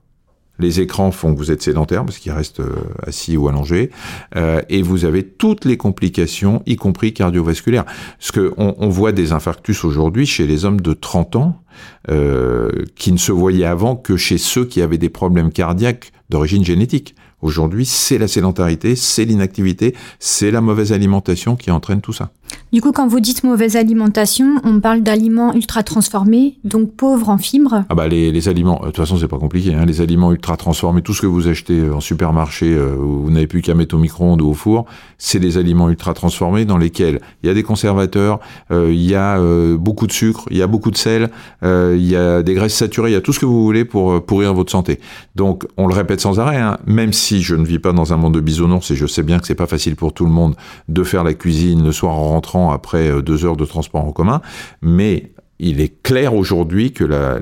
les 0.60 0.80
écrans 0.80 1.12
font 1.12 1.34
que 1.34 1.38
vous 1.38 1.52
êtes 1.52 1.62
sédentaire 1.62 2.06
parce 2.06 2.20
qu'il 2.20 2.32
reste 2.32 2.60
euh, 2.60 2.76
assis 3.06 3.38
ou 3.38 3.48
allongé, 3.48 3.90
euh, 4.36 4.62
et 4.70 4.82
vous 4.82 5.06
avez 5.06 5.24
toutes 5.24 5.66
les 5.66 5.78
complications, 5.78 6.62
y 6.66 6.76
compris 6.76 7.14
cardiovasculaires. 7.14 7.86
Parce 8.20 8.32
que 8.32 8.54
on, 8.58 8.90
voit 8.90 9.12
des 9.12 9.32
infarctus 9.32 9.84
aujourd'hui 9.84 10.26
chez 10.26 10.46
les 10.46 10.66
hommes 10.66 10.82
de 10.82 10.94
30 10.94 11.36
ans 11.38 11.62
euh, 12.10 12.70
qui 12.96 13.12
ne 13.12 13.18
se 13.18 13.32
voyaient 13.32 13.66
avant 13.66 13.96
que 13.96 14.18
chez 14.18 14.38
ceux 14.38 14.66
qui 14.66 14.82
avaient 14.82 15.00
des 15.00 15.10
problèmes 15.10 15.52
cardiaques 15.52 16.12
d'origine 16.30 16.64
génétique. 16.64 17.16
Aujourd'hui, 17.42 17.86
c'est 17.86 18.18
la 18.18 18.28
sédentarité, 18.28 18.96
c'est 18.96 19.26
l'inactivité, 19.26 19.96
c'est 20.20 20.52
la 20.52 20.62
mauvaise 20.62 20.94
alimentation 20.94 21.56
qui 21.56 21.72
entraîne 21.72 22.00
tout 22.00 22.14
ça. 22.14 22.32
Du 22.74 22.82
coup, 22.82 22.92
quand 22.92 23.08
vous 23.08 23.20
dites 23.20 23.44
mauvaise 23.44 23.76
alimentation, 23.76 24.56
on 24.64 24.80
parle 24.80 25.04
d'aliments 25.04 25.54
ultra 25.54 25.84
transformés, 25.84 26.58
donc 26.64 26.96
pauvres 26.96 27.30
en 27.30 27.38
fibres. 27.38 27.84
Ah 27.88 27.94
bah 27.94 28.08
les, 28.08 28.32
les 28.32 28.50
aliments, 28.50 28.80
de 28.80 28.88
toute 28.88 28.98
façon 28.98 29.16
c'est 29.16 29.28
pas 29.28 29.38
compliqué, 29.38 29.76
hein, 29.76 29.86
les 29.86 30.02
aliments 30.02 30.32
ultra 30.32 30.58
transformés, 30.58 31.04
tout 31.04 31.14
ce 31.14 31.22
que 31.22 31.28
vous 31.28 31.48
achetez 31.48 31.88
en 31.92 32.00
supermarché, 32.00 32.74
euh, 32.74 32.96
où 32.96 33.26
vous 33.26 33.30
n'avez 33.30 33.46
plus 33.46 33.62
qu'à 33.62 33.76
mettre 33.76 33.94
au 33.94 34.00
micro-ondes 34.00 34.42
ou 34.42 34.48
au 34.50 34.54
four, 34.56 34.86
c'est 35.20 35.40
des 35.40 35.60
aliments 35.60 35.88
ultra 35.88 36.16
transformés 36.16 36.66
dans 36.66 36.80
lesquels 36.80 37.22
il 37.44 37.48
y 37.48 37.50
a 37.52 37.54
des 37.54 37.62
conservateurs, 37.62 38.40
euh, 38.72 38.90
il 38.92 39.04
y 39.04 39.14
a 39.14 39.38
euh, 39.38 39.78
beaucoup 39.78 40.08
de 40.08 40.12
sucre, 40.12 40.48
il 40.50 40.58
y 40.58 40.64
a 40.64 40.68
beaucoup 40.68 40.90
de 40.90 40.98
sel, 40.98 41.30
il 41.62 42.08
y 42.08 42.16
a 42.16 42.42
des 42.42 42.56
graisses 42.56 42.74
saturées, 42.74 43.12
il 43.12 43.14
y 43.14 43.18
a 43.18 43.22
tout 43.22 43.34
ce 43.34 43.40
que 43.40 43.46
vous 43.46 43.64
voulez 43.64 43.86
pour 43.86 44.26
pourrir 44.26 44.56
votre 44.56 44.72
santé. 44.72 45.00
Donc 45.36 45.68
on 45.78 45.86
le 45.86 45.94
répète 45.94 46.22
sans 46.22 46.40
arrêt, 46.40 46.58
hein, 46.58 46.80
même 46.88 47.14
si 47.14 47.44
je 47.44 47.54
ne 47.54 47.66
vis 47.68 47.78
pas 47.78 47.94
dans 47.94 48.14
un 48.14 48.18
monde 48.18 48.34
de 48.34 48.40
bisounours 48.40 48.90
et 48.90 48.96
je 48.96 49.06
sais 49.06 49.22
bien 49.22 49.38
que 49.38 49.46
c'est 49.46 49.54
pas 49.54 49.68
facile 49.68 49.96
pour 49.96 50.12
tout 50.12 50.26
le 50.26 50.32
monde 50.32 50.56
de 50.90 51.04
faire 51.04 51.24
la 51.24 51.36
cuisine 51.36 51.84
le 51.84 51.92
soir 51.92 52.16
en 52.16 52.30
rentrant 52.30 52.63
après 52.72 53.10
euh, 53.10 53.22
deux 53.22 53.46
heures 53.46 53.58
de 53.58 53.66
transport 53.66 54.06
en 54.06 54.12
commun, 54.12 54.42
mais 54.82 55.34
il 55.60 55.80
est 55.80 56.02
clair 56.04 56.34
aujourd'hui 56.34 56.92
que 56.92 57.04
la, 57.04 57.40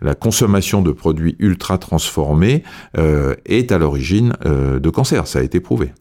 la, 0.00 0.14
consommation 0.14 0.82
de 0.82 0.92
produits 0.92 1.36
ultra 1.38 1.78
transformés 1.78 2.62
euh, 2.96 3.34
est 3.44 3.72
à 3.72 3.78
l'origine 3.78 4.32
euh, 4.46 4.78
de 4.78 4.90
cancer. 4.90 5.26
Ça 5.26 5.40
a 5.40 5.42
été 5.42 5.60
prouvé. 5.60 5.92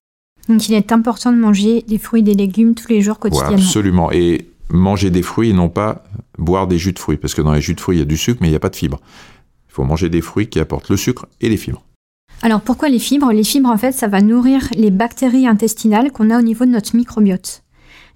Donc 0.48 0.70
il 0.70 0.76
est 0.76 0.92
important 0.92 1.32
de 1.32 1.38
manger 1.38 1.84
des 1.88 1.98
fruits 1.98 2.22
et 2.22 2.24
des 2.24 2.34
légumes 2.34 2.76
tous 2.76 2.88
les 2.88 3.02
jours 3.02 3.20
quotidiennement. 3.20 3.58
absolument. 3.58 4.12
Et 4.12 4.50
manger 4.70 5.10
des 5.10 5.22
fruits 5.22 5.50
et 5.50 5.54
non 5.54 5.70
pas 5.70 6.04
boire 6.38 6.68
des 6.68 6.78
jus 6.78 6.94
de 6.94 7.00
fruits. 7.00 7.18
Parce 7.18 7.34
que 7.34 7.42
dans 7.42 7.54
les 7.54 7.62
jus 7.62 7.76
de 7.76 7.82
fruits, 7.82 7.98
il 7.98 8.00
y 8.00 8.04
a 8.04 8.06
du 8.06 8.18
sucre, 8.18 8.40
mais 8.42 8.48
il 8.48 8.52
n'y 8.52 8.58
a 8.58 8.62
pas 8.62 8.70
de 8.70 8.76
fibres. 8.76 9.00
Il 9.70 9.74
faut 9.74 9.84
manger 9.84 10.10
des 10.10 10.22
fruits 10.22 10.48
qui 10.48 10.60
apportent 10.60 10.90
le 10.90 10.98
sucre 10.98 11.28
et 11.42 11.50
les 11.50 11.58
fibres. 11.58 11.84
Alors 12.42 12.62
pourquoi 12.62 12.90
les 12.90 13.00
fibres? 13.00 13.32
Les 13.34 13.44
fibres, 13.44 13.70
en 13.70 13.78
fait, 13.78 13.92
ça 13.92 14.08
va 14.08 14.22
nourrir 14.22 14.68
les 14.76 14.92
bactéries 14.92 15.48
intestinales 15.48 16.12
qu'on 16.12 16.30
a 16.30 16.40
au 16.40 16.42
niveau 16.42 16.66
de 16.66 16.72
notre 16.72 16.96
microbiote. 16.96 17.64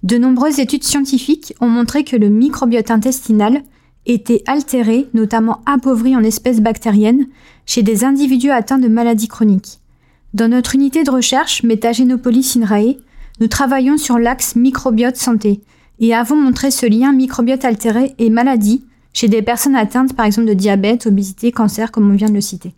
De 0.04 0.18
nombreuses 0.18 0.60
études 0.60 0.84
scientifiques 0.84 1.54
ont 1.62 1.68
montré 1.68 2.04
que 2.04 2.14
le 2.14 2.28
microbiote 2.28 2.90
intestinal 2.90 3.62
était 4.04 4.42
altéré, 4.46 5.08
notamment 5.14 5.62
appauvri 5.64 6.14
en 6.14 6.22
espèces 6.22 6.60
bactériennes, 6.60 7.26
chez 7.64 7.82
des 7.82 8.04
individus 8.04 8.50
atteints 8.50 8.78
de 8.78 8.88
maladies 8.88 9.28
chroniques. 9.28 9.78
Dans 10.34 10.48
notre 10.48 10.74
unité 10.74 11.04
de 11.04 11.10
recherche 11.10 11.62
Metagenopolis 11.62 12.54
INRAE, 12.54 12.96
nous 13.40 13.48
travaillons 13.48 13.96
sur 13.96 14.18
l'axe 14.18 14.56
microbiote 14.56 15.16
santé 15.16 15.62
et 16.00 16.14
avons 16.14 16.36
montré 16.36 16.70
ce 16.70 16.84
lien 16.84 17.14
microbiote 17.14 17.64
altéré 17.64 18.14
et 18.18 18.28
maladie 18.28 18.84
chez 19.14 19.28
des 19.28 19.40
personnes 19.40 19.74
atteintes 19.74 20.14
par 20.14 20.26
exemple 20.26 20.48
de 20.48 20.52
diabète, 20.54 21.06
obésité, 21.06 21.50
cancer 21.50 21.90
comme 21.90 22.10
on 22.10 22.14
vient 22.14 22.28
de 22.28 22.34
le 22.34 22.42
citer. 22.42 22.74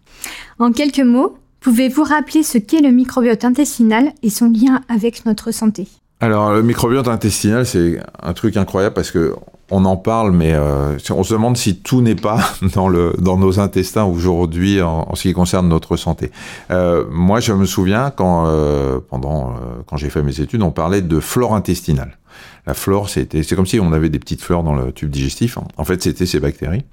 En 0.60 0.70
quelques 0.70 1.00
mots, 1.00 1.38
pouvez-vous 1.58 2.04
rappeler 2.04 2.44
ce 2.44 2.58
qu'est 2.58 2.82
le 2.82 2.92
microbiote 2.92 3.44
intestinal 3.44 4.12
et 4.22 4.30
son 4.30 4.48
lien 4.48 4.82
avec 4.88 5.26
notre 5.26 5.50
santé? 5.50 5.88
Alors, 6.20 6.54
le 6.54 6.62
microbiote 6.62 7.08
intestinal, 7.08 7.66
c'est 7.66 8.00
un 8.22 8.32
truc 8.32 8.56
incroyable 8.56 8.94
parce 8.94 9.10
que 9.10 9.34
on 9.70 9.84
en 9.84 9.96
parle, 9.96 10.30
mais 10.30 10.52
euh, 10.54 10.96
on 11.10 11.24
se 11.24 11.32
demande 11.32 11.56
si 11.56 11.76
tout 11.76 12.00
n'est 12.00 12.14
pas 12.14 12.38
dans, 12.74 12.88
le, 12.88 13.14
dans 13.18 13.36
nos 13.36 13.58
intestins 13.58 14.04
aujourd'hui 14.04 14.80
en, 14.80 15.14
ce 15.14 15.22
qui 15.22 15.32
concerne 15.32 15.68
notre 15.68 15.96
santé. 15.96 16.30
Euh, 16.70 17.04
moi, 17.10 17.40
je 17.40 17.52
me 17.52 17.66
souviens 17.66 18.10
quand, 18.10 18.44
euh, 18.46 19.00
pendant, 19.10 19.54
quand 19.86 19.96
j'ai 19.96 20.08
fait 20.08 20.22
mes 20.22 20.40
études, 20.40 20.62
on 20.62 20.70
parlait 20.70 21.02
de 21.02 21.20
flore 21.20 21.54
intestinale. 21.54 22.16
La 22.66 22.74
flore, 22.74 23.08
c'était, 23.08 23.42
c'est 23.42 23.54
comme 23.54 23.66
si 23.66 23.78
on 23.78 23.92
avait 23.92 24.08
des 24.08 24.18
petites 24.18 24.42
fleurs 24.42 24.62
dans 24.62 24.74
le 24.74 24.92
tube 24.92 25.10
digestif. 25.10 25.58
En 25.76 25.84
fait, 25.84 26.02
c'était 26.02 26.26
ces 26.26 26.40
bactéries. 26.40 26.84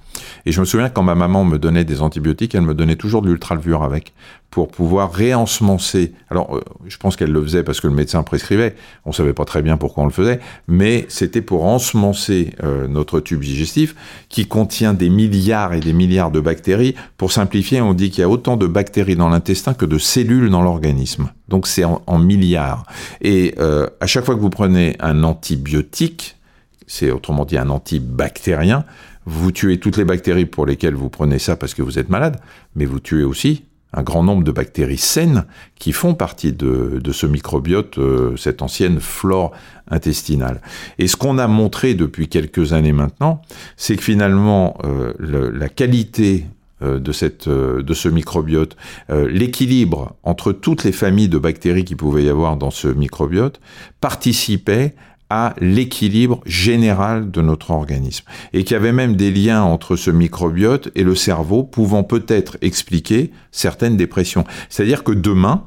Et 0.46 0.52
je 0.52 0.60
me 0.60 0.66
souviens 0.66 0.90
quand 0.90 1.04
ma 1.04 1.16
maman 1.16 1.44
me 1.46 1.58
donnait 1.58 1.86
des 1.86 2.02
antibiotiques, 2.02 2.54
elle 2.56 2.62
me 2.62 2.76
donnait 2.76 2.96
toujours 2.96 3.22
de 3.22 3.30
l'ultralevure 3.30 3.84
avec 3.84 4.14
pour 4.54 4.68
pouvoir 4.68 5.12
réensemencer. 5.12 6.14
Alors, 6.30 6.56
euh, 6.56 6.62
je 6.86 6.98
pense 6.98 7.16
qu'elle 7.16 7.32
le 7.32 7.42
faisait 7.42 7.64
parce 7.64 7.82
que 7.82 7.88
le 7.88 7.96
médecin 7.96 8.22
prescrivait. 8.22 8.76
On 9.04 9.12
savait 9.12 9.34
pas 9.34 9.46
très 9.46 9.64
bien 9.64 9.78
pourquoi 9.78 10.04
on 10.04 10.06
le 10.06 10.12
faisait, 10.12 10.40
mais 10.68 11.08
c'était 11.10 11.42
pour 11.42 11.66
ensemencer 11.66 12.54
euh, 12.64 12.88
notre 12.88 13.20
tube 13.20 13.42
digestif 13.42 13.96
qui 14.30 14.46
contient 14.46 14.94
des 14.94 15.10
milliards 15.10 15.74
et 15.74 15.80
des 15.80 15.94
milliards 15.94 16.30
de 16.30 16.40
bactéries. 16.40 16.94
Pour 17.18 17.32
simplifier, 17.32 17.82
on 17.82 17.96
dit 17.96 18.12
qu'il 18.12 18.22
y 18.22 18.24
a 18.24 18.30
autant 18.30 18.56
de 18.56 18.68
bactéries 18.68 19.16
dans 19.16 19.30
l'intestin 19.30 19.74
que 19.74 19.88
de 19.88 19.98
cellules 19.98 20.52
dans 20.52 20.62
l'organisme. 20.62 21.32
Donc 21.50 21.66
c'est 21.66 21.84
en, 21.84 22.20
milliards. 22.20 22.86
Et 23.22 23.56
euh, 23.60 23.88
à 24.00 24.08
chaque 24.08 24.24
fois 24.24 24.36
que 24.36 24.40
vous 24.40 24.52
prenez 24.52 24.96
un 25.00 25.24
antibiotique, 25.34 26.38
c'est 26.86 27.12
autrement 27.12 27.46
dit 27.46 27.58
un 27.58 27.70
antibactérien, 27.70 28.86
vous 29.26 29.52
tuez 29.52 29.80
toutes 29.80 29.98
les 29.98 30.06
bactéries 30.06 30.46
pour 30.46 30.66
lesquelles 30.66 30.96
vous 30.96 31.10
prenez 31.10 31.40
ça 31.40 31.56
parce 31.56 31.74
que 31.74 31.82
vous 31.82 31.98
êtes 31.98 32.10
malade, 32.10 32.40
mais 32.76 32.86
vous 32.86 33.00
tuez 33.00 33.24
aussi 33.24 33.64
un 33.94 34.04
grand 34.04 34.24
nombre 34.24 34.44
de 34.44 34.52
bactéries 34.52 34.98
saines 34.98 35.46
qui 35.76 35.92
font 35.92 36.16
partie 36.16 36.52
de, 36.52 37.00
ce 37.12 37.28
microbiote, 37.28 37.98
euh, 38.00 38.36
cette 38.38 38.62
ancienne 38.62 39.00
flore 39.00 39.52
intestinale. 39.90 40.62
Et 40.98 41.08
ce 41.08 41.16
qu'on 41.16 41.38
a 41.38 41.48
montré 41.48 41.94
depuis 41.94 42.28
quelques 42.28 42.74
années 42.74 42.94
maintenant, 42.94 43.42
c'est 43.78 43.96
que 43.96 44.04
finalement, 44.04 44.78
euh, 44.84 45.14
la 45.20 45.70
qualité 45.70 46.48
euh, 46.82 47.00
de, 47.00 47.12
cette, 47.12 47.48
de 47.48 47.94
ce 47.94 48.10
microbiote, 48.10 48.76
l'équilibre 49.10 50.16
entre 50.24 50.52
toutes 50.52 50.84
les 50.84 50.92
familles 50.92 51.30
de 51.30 51.38
bactéries 51.38 51.86
qui 51.86 51.96
pouvaient 51.96 52.24
y 52.24 52.30
avoir 52.30 52.58
dans 52.58 52.72
ce 52.72 52.88
microbiote 52.88 53.60
participait 54.02 54.96
à 55.36 55.56
l'équilibre 55.60 56.42
général 56.46 57.32
de 57.32 57.42
notre 57.42 57.72
organisme. 57.72 58.24
Et 58.54 58.64
qu'il 58.64 58.76
y 58.76 58.78
avait 58.78 58.92
même 58.92 59.16
des 59.16 59.32
liens 59.32 59.64
entre 59.64 59.96
ce 59.96 60.12
microbiote 60.12 60.92
et 60.94 61.04
le 61.04 61.16
cerveau 61.16 61.64
pouvant 61.64 62.04
peut-être 62.04 62.58
expliquer 62.62 63.32
certaines 63.52 63.98
dépressions. 63.98 64.44
C'est-à-dire 64.70 65.04
que 65.04 65.12
demain, 65.12 65.64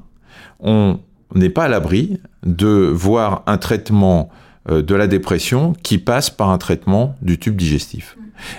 on 0.60 1.00
n'est 1.34 1.50
pas 1.50 1.64
à 1.64 1.68
l'abri 1.68 2.20
de 2.44 2.68
voir 2.68 3.42
un 3.48 3.58
traitement 3.58 4.30
euh, 4.70 4.82
de 4.82 4.94
la 4.94 5.08
dépression 5.08 5.72
qui 5.82 5.98
passe 5.98 6.30
par 6.30 6.50
un 6.50 6.58
traitement 6.58 7.16
du 7.20 7.36
tube 7.36 7.56
digestif. 7.56 8.16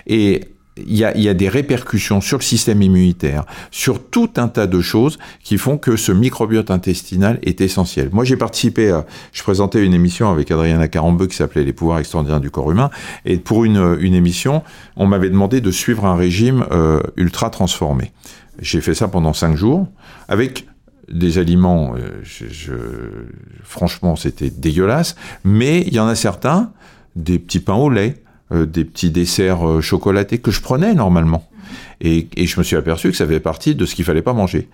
Et 0.07 0.41
il 0.85 0.95
y, 0.95 1.03
a, 1.03 1.33
des 1.33 1.49
répercussions 1.49 2.21
sur 2.21 2.37
le 2.37 2.43
système 2.43 2.81
immunitaire, 2.81 3.45
sur 3.71 4.03
tout 4.03 4.29
un 4.37 4.47
tas 4.47 4.67
de 4.67 4.81
choses 4.81 5.17
qui 5.43 5.57
font 5.57 5.77
que 5.77 5.95
ce 5.95 6.11
microbiote 6.11 6.71
intestinal 6.71 7.39
est 7.43 7.61
essentiel. 7.61 8.09
Moi, 8.11 8.25
j'ai 8.25 8.37
participé 8.37 8.91
à, 8.91 9.05
je 9.31 9.43
présentais 9.43 9.83
une 9.83 9.93
émission 9.93 10.31
avec 10.31 10.51
Adriana 10.51 10.87
Carambeu 10.87 11.27
qui 11.27 11.35
s'appelait 11.35 11.63
Les 11.63 11.73
pouvoirs 11.73 11.99
extraordinaires 11.99 12.39
du 12.39 12.51
corps 12.51 12.71
humain, 12.71 12.89
et 13.25 13.37
pour 13.37 13.65
une, 13.65 13.77
émission, 14.01 14.63
on 14.95 15.07
m'avait 15.07 15.29
demandé 15.29 15.61
de 15.61 15.71
suivre 15.71 16.05
un 16.05 16.15
régime 16.15 16.65
euh, 16.71 17.01
ultra 17.15 17.49
transformé. 17.49 18.11
J'ai 18.59 18.81
fait 18.81 18.93
ça 18.93 19.07
pendant 19.07 19.33
cinq 19.33 19.55
jours 19.55 19.87
avec 20.27 20.67
des 21.11 21.37
aliments, 21.37 21.95
euh, 21.95 22.21
franchement, 23.63 24.15
c'était 24.15 24.49
dégueulasse, 24.49 25.15
mais 25.43 25.81
il 25.81 25.93
y 25.93 25.99
en 25.99 26.07
a 26.07 26.15
certains, 26.15 26.71
des 27.15 27.39
petits 27.39 27.59
pains 27.59 27.75
au 27.75 27.89
lait, 27.89 28.21
des 28.51 28.85
petits 28.85 29.11
desserts 29.11 29.67
euh, 29.67 29.81
chocolatés 29.81 30.37
que 30.37 30.51
je 30.51 30.61
prenais 30.61 30.93
normalement. 30.93 31.47
Et, 31.99 32.27
je 32.37 32.59
me 32.59 32.63
suis 32.63 32.77
aperçu 32.77 33.09
que 33.11 33.17
ça 33.17 33.27
fait 33.27 33.39
partie 33.41 33.75
de 33.75 33.85
ce 33.85 33.95
qu'il 33.95 34.05
fallait 34.05 34.21
pas 34.21 34.33
manger. 34.33 34.69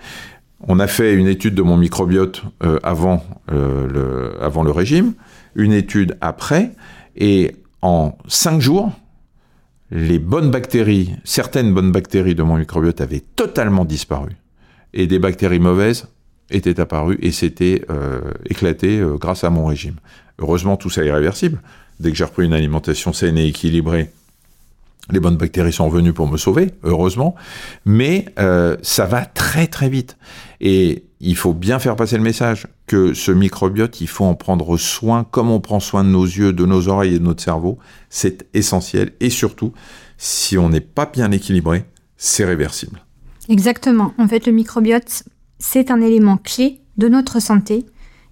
On 0.67 0.79
a 0.79 0.87
fait 0.87 1.13
une 1.13 1.27
étude 1.27 1.55
de 1.55 1.61
mon 1.61 1.75
microbiote 1.77 2.43
euh, 2.63 2.79
avant, 2.83 3.23
le, 3.49 4.71
régime, 4.71 5.13
une 5.55 5.73
étude 5.73 6.17
après, 6.21 6.71
et 7.15 7.55
en 7.81 8.17
cinq 8.27 8.61
jours, 8.61 8.91
les 9.91 10.19
bonnes 10.19 10.51
bactéries, 10.51 11.15
certaines 11.23 11.73
bonnes 11.73 11.91
bactéries 11.91 12.35
de 12.35 12.43
mon 12.43 12.57
microbiote 12.57 13.01
avaient 13.01 13.23
totalement 13.35 13.85
disparu. 13.85 14.31
Et 14.93 15.07
des 15.07 15.19
bactéries 15.19 15.59
mauvaises 15.59 16.07
étaient 16.49 16.79
apparues 16.79 17.17
et 17.21 17.31
s'étaient 17.31 17.83
éclatées 18.45 19.03
grâce 19.19 19.43
à 19.43 19.49
mon 19.49 19.65
régime. 19.65 19.95
Heureusement, 20.39 20.77
tout 20.77 20.89
ça 20.89 21.03
est 21.03 21.07
irréversible 21.07 21.59
dès 21.99 22.11
que 22.11 22.17
j'ai 22.17 22.23
repris 22.23 22.45
une 22.45 22.53
alimentation 22.53 23.13
saine 23.13 23.37
et 23.37 23.47
équilibrée, 23.47 24.11
les 25.11 25.19
bonnes 25.19 25.35
bactéries 25.35 25.73
sont 25.73 25.87
revenues 25.87 26.13
pour 26.13 26.27
me 26.27 26.37
sauver, 26.37 26.71
heureusement, 26.83 27.35
mais 27.85 28.25
euh, 28.39 28.77
ça 28.81 29.05
va 29.05 29.25
très 29.25 29.67
très 29.67 29.89
vite. 29.89 30.17
Et 30.61 31.03
il 31.19 31.35
faut 31.35 31.53
bien 31.53 31.79
faire 31.79 31.95
passer 31.95 32.17
le 32.17 32.23
message 32.23 32.67
que 32.87 33.13
ce 33.13 33.31
microbiote, 33.31 33.99
il 34.01 34.07
faut 34.07 34.25
en 34.25 34.35
prendre 34.35 34.77
soin 34.77 35.25
comme 35.25 35.51
on 35.51 35.59
prend 35.59 35.79
soin 35.79 36.03
de 36.03 36.09
nos 36.09 36.23
yeux, 36.23 36.53
de 36.53 36.65
nos 36.65 36.87
oreilles 36.87 37.15
et 37.15 37.19
de 37.19 37.23
notre 37.23 37.43
cerveau. 37.43 37.79
C'est 38.09 38.47
essentiel. 38.53 39.13
Et 39.19 39.29
surtout, 39.29 39.73
si 40.17 40.57
on 40.57 40.69
n'est 40.69 40.81
pas 40.81 41.05
bien 41.05 41.31
équilibré, 41.31 41.85
c'est 42.17 42.45
réversible. 42.45 43.03
Exactement. 43.49 44.13
En 44.17 44.27
fait, 44.27 44.45
le 44.45 44.53
microbiote, 44.53 45.23
c'est 45.59 45.91
un 45.91 46.01
élément 46.01 46.37
clé 46.37 46.81
de 46.97 47.09
notre 47.09 47.41
santé 47.41 47.85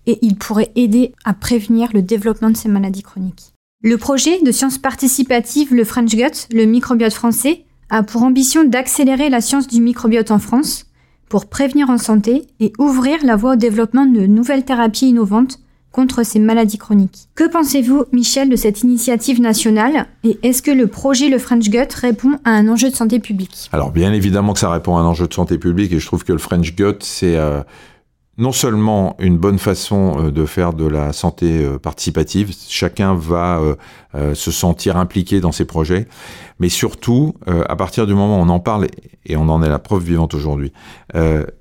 et 0.08 0.20
il 0.22 0.36
pourrait 0.36 0.72
aider 0.76 1.14
à 1.26 1.34
prévenir 1.34 1.90
le 1.94 2.02
développement 2.02 2.50
de 2.50 2.58
ces 2.58 2.70
maladies 2.70 3.04
chroniques. 3.04 3.54
Le 3.84 3.98
projet 3.98 4.42
de 4.42 4.52
science 4.52 4.78
participative 4.78 5.74
Le 5.74 5.84
French 5.84 6.16
Gut, 6.16 6.48
le 6.54 6.66
microbiote 6.66 7.14
français, 7.14 7.66
a 7.90 8.04
pour 8.04 8.24
ambition 8.24 8.64
d'accélérer 8.64 9.30
la 9.30 9.42
science 9.42 9.68
du 9.68 9.82
microbiote 9.82 10.32
en 10.32 10.40
France 10.40 10.86
pour 11.30 11.48
prévenir 11.48 11.90
en 11.90 11.98
santé 11.98 12.48
et 12.60 12.74
ouvrir 12.78 13.20
la 13.24 13.36
voie 13.36 13.54
au 13.54 13.56
développement 13.56 14.06
de 14.06 14.26
nouvelles 14.28 14.66
thérapies 14.66 15.08
innovantes 15.08 15.60
contre 15.92 16.24
ces 16.24 16.40
maladies 16.40 16.78
chroniques. 16.78 17.28
Que 17.36 17.50
pensez-vous, 17.50 18.06
Michel, 18.12 18.50
de 18.50 18.56
cette 18.56 18.82
initiative 18.84 19.42
nationale 19.42 20.08
et 20.24 20.40
est-ce 20.44 20.62
que 20.62 20.72
le 20.72 20.88
projet 20.88 21.30
Le 21.30 21.38
French 21.38 21.70
Gut 21.70 21.88
répond 21.96 22.40
à 22.46 22.52
un 22.52 22.68
enjeu 22.70 22.90
de 22.90 22.96
santé 22.96 23.20
publique? 23.20 23.70
Alors 23.72 23.92
bien 23.92 24.14
évidemment 24.14 24.54
que 24.54 24.60
ça 24.60 24.72
répond 24.72 24.98
à 24.98 25.02
un 25.02 25.06
enjeu 25.06 25.28
de 25.28 25.34
santé 25.34 25.58
publique 25.58 25.92
et 25.92 26.00
je 26.00 26.06
trouve 26.06 26.24
que 26.24 26.32
le 26.32 26.40
French 26.40 26.76
Gut, 26.76 26.98
c'est 27.02 27.36
euh, 27.36 27.62
non 28.42 28.52
seulement 28.52 29.16
une 29.20 29.38
bonne 29.38 29.60
façon 29.60 30.16
euh, 30.18 30.32
de 30.32 30.46
faire 30.46 30.74
de 30.74 30.88
la 30.88 31.14
santé 31.14 31.64
euh, 31.64 31.78
participative, 31.78 32.54
chacun 32.68 33.14
va 33.14 33.62
euh, 34.16 34.36
se 34.36 34.52
sentir 34.52 34.98
impliqué 34.98 35.40
dans 35.40 35.52
ces 35.52 35.66
projets, 35.66 36.08
mais 36.60 36.70
surtout, 36.70 37.34
à 37.48 37.76
partir 37.76 38.06
du 38.06 38.14
moment 38.14 38.40
où 38.40 38.44
on 38.44 38.50
en 38.50 38.60
parle, 38.60 38.88
et 39.26 39.36
on 39.36 39.50
en 39.50 39.64
est 39.64 39.70
la 39.70 39.80
preuve 39.80 40.04
vivante 40.04 40.36
aujourd'hui, 40.36 40.72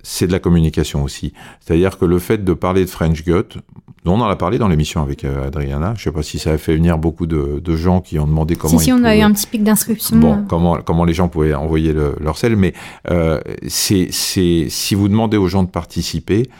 c'est 0.02 0.26
de 0.26 0.32
la 0.32 0.38
communication 0.38 1.02
aussi. 1.02 1.32
C'est-à-dire 1.60 1.96
que 1.96 2.04
le 2.04 2.18
fait 2.18 2.44
de 2.44 2.52
parler 2.52 2.84
de 2.84 2.90
French 2.90 3.24
Gut, 3.24 3.56
dont 4.04 4.14
on 4.14 4.20
en 4.20 4.28
a 4.28 4.36
parlé 4.36 4.58
dans 4.58 4.68
l'émission 4.68 5.00
avec 5.00 5.24
Adriana, 5.24 5.94
je 5.96 6.00
ne 6.00 6.04
sais 6.04 6.12
pas 6.12 6.22
si 6.22 6.38
ça 6.38 6.50
a 6.50 6.58
fait 6.58 6.76
venir 6.76 6.98
beaucoup 6.98 7.26
de, 7.26 7.76
gens 7.76 8.02
qui 8.02 8.18
ont 8.18 8.26
demandé 8.26 8.56
comment... 8.56 8.78
Si, 8.78 8.84
si, 8.84 8.92
on 8.92 9.02
a 9.04 9.16
eu 9.16 9.20
un 9.22 9.32
petit 9.32 9.46
pic 9.46 9.64
d'inscription. 9.64 10.18
Bon, 10.18 10.44
comment, 10.46 10.76
comment 10.84 11.06
les 11.06 11.14
gens 11.14 11.28
pouvaient 11.28 11.54
envoyer 11.54 11.94
leur 11.94 12.36
sel, 12.36 12.56
mais 12.56 12.74
c'est 13.68 14.10
si 14.10 14.94
vous 14.94 15.08
demandez 15.08 15.38
aux 15.38 15.48
gens 15.48 15.62
de 15.62 15.70
participer, 15.70 16.50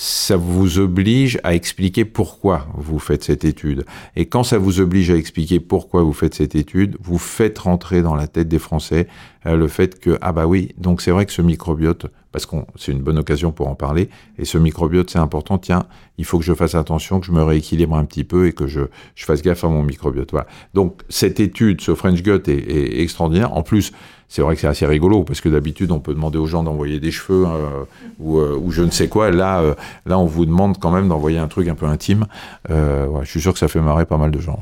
ça 0.00 0.36
vous 0.36 0.78
oblige 0.78 1.40
à 1.42 1.56
expliquer 1.56 2.04
pourquoi 2.04 2.68
vous 2.76 3.00
faites 3.00 3.24
cette 3.24 3.44
étude. 3.44 3.84
Et 4.14 4.26
quand 4.26 4.44
ça 4.44 4.56
vous 4.56 4.78
oblige 4.78 5.10
à 5.10 5.16
expliquer 5.16 5.58
pourquoi 5.58 6.04
vous 6.04 6.12
faites 6.12 6.34
cette 6.34 6.54
étude, 6.54 6.96
vous 7.00 7.18
faites 7.18 7.58
rentrer 7.58 8.00
dans 8.00 8.14
la 8.14 8.28
tête 8.28 8.46
des 8.46 8.60
Français 8.60 9.08
euh, 9.46 9.56
le 9.56 9.66
fait 9.66 9.98
que, 9.98 10.16
ah 10.20 10.30
bah 10.30 10.46
oui, 10.46 10.72
donc 10.78 11.00
c'est 11.02 11.10
vrai 11.10 11.26
que 11.26 11.32
ce 11.32 11.42
microbiote, 11.42 12.06
parce 12.30 12.46
que 12.46 12.54
c'est 12.76 12.92
une 12.92 13.02
bonne 13.02 13.18
occasion 13.18 13.50
pour 13.50 13.66
en 13.66 13.74
parler, 13.74 14.08
et 14.38 14.44
ce 14.44 14.56
microbiote 14.56 15.10
c'est 15.10 15.18
important, 15.18 15.58
tiens, 15.58 15.86
il 16.18 16.24
faut 16.24 16.38
que 16.38 16.44
je 16.44 16.52
fasse 16.52 16.74
attention, 16.74 17.20
que 17.20 17.26
je 17.26 17.32
me 17.32 17.42
rééquilibre 17.42 17.96
un 17.96 18.04
petit 18.04 18.24
peu 18.24 18.48
et 18.48 18.52
que 18.52 18.66
je, 18.66 18.80
je 19.14 19.24
fasse 19.24 19.40
gaffe 19.40 19.64
à 19.64 19.68
mon 19.68 19.82
microbiote. 19.82 20.34
Donc 20.74 21.00
cette 21.08 21.40
étude, 21.40 21.80
ce 21.80 21.94
French 21.94 22.22
Gut 22.22 22.48
est, 22.48 23.00
extraordinaire. 23.00 23.56
En 23.56 23.62
plus, 23.62 23.92
c'est 24.28 24.42
vrai 24.42 24.56
que 24.56 24.60
c'est 24.60 24.66
assez 24.66 24.84
rigolo 24.84 25.22
parce 25.22 25.40
que 25.40 25.48
d'habitude 25.48 25.90
on 25.90 26.00
peut 26.00 26.12
demander 26.12 26.36
aux 26.36 26.46
gens 26.46 26.62
d'envoyer 26.62 27.00
des 27.00 27.10
cheveux 27.10 27.46
euh, 27.46 27.84
ou, 28.18 28.38
euh, 28.38 28.58
ou, 28.60 28.72
je 28.72 28.82
ne 28.82 28.90
sais 28.90 29.08
quoi. 29.08 29.30
Là, 29.30 29.60
euh, 29.60 29.74
là, 30.04 30.18
on 30.18 30.26
vous 30.26 30.44
demande 30.44 30.78
quand 30.78 30.90
même 30.90 31.08
d'envoyer 31.08 31.38
un 31.38 31.48
truc 31.48 31.68
un 31.68 31.74
peu 31.74 31.86
intime. 31.86 32.26
Ouais, 32.68 33.22
je 33.22 33.30
suis 33.30 33.40
sûr 33.40 33.52
que 33.52 33.58
ça 33.58 33.68
fait 33.68 33.80
marrer 33.80 34.04
pas 34.04 34.18
mal 34.18 34.30
de 34.30 34.40
gens. 34.40 34.58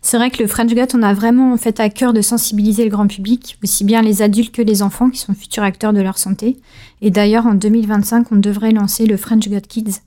C'est 0.00 0.16
vrai 0.16 0.30
que 0.30 0.40
le 0.42 0.48
French 0.48 0.72
Gut, 0.72 0.94
on 0.94 1.02
a 1.02 1.12
vraiment 1.12 1.56
fait 1.56 1.80
à 1.80 1.90
cœur 1.90 2.12
de 2.12 2.22
sensibiliser 2.22 2.84
le 2.84 2.90
grand 2.90 3.08
public, 3.08 3.58
aussi 3.62 3.84
bien 3.84 4.00
les 4.00 4.22
adultes 4.22 4.54
que 4.54 4.62
les 4.62 4.82
enfants 4.82 5.10
qui 5.10 5.18
sont 5.18 5.34
futurs 5.34 5.64
acteurs 5.64 5.92
de 5.92 6.00
leur 6.00 6.18
santé. 6.18 6.56
Et 7.02 7.10
d'ailleurs, 7.10 7.46
en 7.46 7.54
2025, 7.54 8.30
on 8.30 8.36
devrait 8.36 8.70
lancer 8.70 9.06
le 9.06 9.16
French 9.16 9.48
Gut 9.48 9.66
Kids 9.66 10.00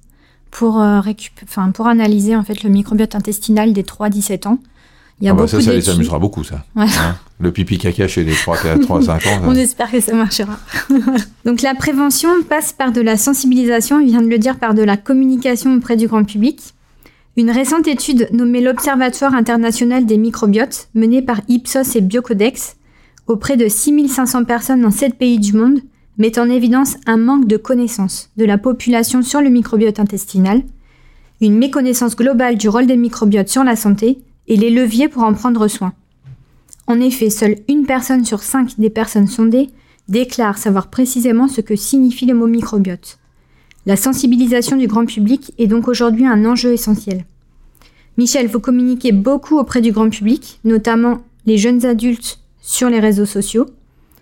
pour, 0.51 0.75
enfin, 0.75 1.71
pour 1.71 1.87
analyser 1.87 2.35
en 2.35 2.43
fait 2.43 2.63
le 2.63 2.69
microbiote 2.69 3.15
intestinal 3.15 3.73
des 3.73 3.83
3-17 3.83 4.47
ans 4.47 4.59
ah 5.25 5.33
bah 5.33 5.47
ça, 5.47 5.59
ça 5.59 5.73
les 5.73 5.89
amusera 5.89 6.19
beaucoup, 6.19 6.43
ça. 6.43 6.63
Hein 6.75 7.15
le 7.39 7.51
pipi 7.51 7.77
caca 7.77 8.07
chez 8.07 8.23
les 8.23 8.33
3, 8.33 8.57
4, 8.57 8.81
3 8.81 9.01
5 9.01 9.25
ans. 9.27 9.41
On 9.45 9.55
espère 9.55 9.91
que 9.91 9.99
ça 9.99 10.13
marchera. 10.13 10.57
Donc 11.45 11.61
la 11.61 11.73
prévention 11.75 12.29
passe 12.47 12.71
par 12.71 12.91
de 12.91 13.01
la 13.01 13.17
sensibilisation, 13.17 13.99
il 13.99 14.07
vient 14.07 14.21
de 14.21 14.27
le 14.27 14.37
dire, 14.37 14.57
par 14.57 14.73
de 14.73 14.83
la 14.83 14.97
communication 14.97 15.75
auprès 15.75 15.97
du 15.97 16.07
grand 16.07 16.23
public. 16.23 16.73
Une 17.35 17.51
récente 17.51 17.87
étude 17.87 18.29
nommée 18.31 18.61
l'Observatoire 18.61 19.35
international 19.35 20.05
des 20.05 20.17
microbiotes, 20.17 20.89
menée 20.95 21.21
par 21.21 21.41
Ipsos 21.47 21.95
et 21.95 22.01
Biocodex, 22.01 22.75
auprès 23.27 23.57
de 23.57 23.67
6500 23.67 24.45
personnes 24.45 24.81
dans 24.81 24.91
7 24.91 25.15
pays 25.15 25.39
du 25.39 25.53
monde, 25.53 25.79
met 26.17 26.39
en 26.39 26.49
évidence 26.49 26.97
un 27.05 27.17
manque 27.17 27.47
de 27.47 27.57
connaissances 27.57 28.29
de 28.37 28.45
la 28.45 28.57
population 28.57 29.21
sur 29.21 29.41
le 29.41 29.49
microbiote 29.49 29.99
intestinal, 29.99 30.63
une 31.41 31.57
méconnaissance 31.57 32.15
globale 32.15 32.57
du 32.57 32.69
rôle 32.69 32.87
des 32.87 32.97
microbiotes 32.97 33.49
sur 33.49 33.63
la 33.63 33.75
santé 33.75 34.19
et 34.47 34.57
les 34.57 34.71
leviers 34.71 35.09
pour 35.09 35.23
en 35.23 35.33
prendre 35.33 35.67
soin. 35.67 35.93
En 36.87 36.99
effet, 36.99 37.29
seule 37.29 37.57
une 37.67 37.85
personne 37.85 38.25
sur 38.25 38.41
cinq 38.41 38.79
des 38.79 38.89
personnes 38.89 39.27
sondées 39.27 39.69
déclare 40.07 40.57
savoir 40.57 40.87
précisément 40.87 41.47
ce 41.47 41.61
que 41.61 41.75
signifie 41.75 42.25
le 42.25 42.33
mot 42.33 42.47
microbiote. 42.47 43.19
La 43.85 43.95
sensibilisation 43.95 44.77
du 44.77 44.87
grand 44.87 45.05
public 45.05 45.53
est 45.57 45.67
donc 45.67 45.87
aujourd'hui 45.87 46.25
un 46.25 46.45
enjeu 46.45 46.73
essentiel. 46.73 47.25
Michel, 48.17 48.47
vous 48.47 48.59
communiquez 48.59 49.11
beaucoup 49.11 49.57
auprès 49.57 49.81
du 49.81 49.91
grand 49.91 50.09
public, 50.09 50.59
notamment 50.63 51.19
les 51.45 51.57
jeunes 51.57 51.85
adultes 51.85 52.39
sur 52.61 52.89
les 52.89 52.99
réseaux 52.99 53.25
sociaux. 53.25 53.67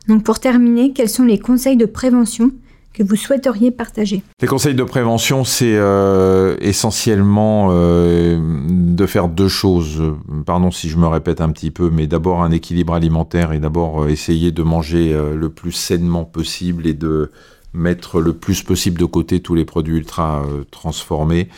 Donc 0.08 0.24
pour 0.24 0.40
terminer, 0.40 0.94
quels 0.94 1.10
sont 1.10 1.24
les 1.24 1.40
conseils 1.40 1.78
de 1.78 1.86
prévention 1.86 2.52
que 2.94 3.04
vous 3.04 3.16
souhaiteriez 3.16 3.72
partager? 3.72 4.24
Les 4.42 4.48
conseils 4.48 4.76
de 4.76 4.84
prévention, 4.84 5.44
c'est 5.44 5.76
euh, 5.76 6.56
essentiellement 6.62 7.70
euh, 7.72 8.40
de 8.70 9.06
faire 9.06 9.28
deux 9.28 9.50
choses. 9.50 10.02
Pardon 10.46 10.72
si 10.72 10.90
je 10.90 10.98
me 10.98 11.08
répète 11.08 11.42
un 11.42 11.50
petit 11.50 11.72
peu, 11.72 11.90
mais 11.90 12.08
d'abord 12.08 12.42
un 12.42 12.52
équilibre 12.52 12.94
alimentaire 12.94 13.52
et 13.52 13.60
d'abord 13.60 14.04
euh, 14.04 14.08
essayer 14.08 14.52
de 14.52 14.64
manger 14.64 15.18
le 15.36 15.50
plus 15.50 15.74
sainement 15.74 16.24
possible 16.24 16.88
et 16.88 16.94
de 16.94 17.32
mettre 17.76 18.22
le 18.22 18.34
plus 18.34 18.64
possible 18.64 19.00
de 19.00 19.06
côté 19.06 19.42
tous 19.42 19.54
les 19.54 19.66
produits 19.66 19.98
ultra 19.98 20.44
euh, 20.44 20.64
transformés. 20.72 21.50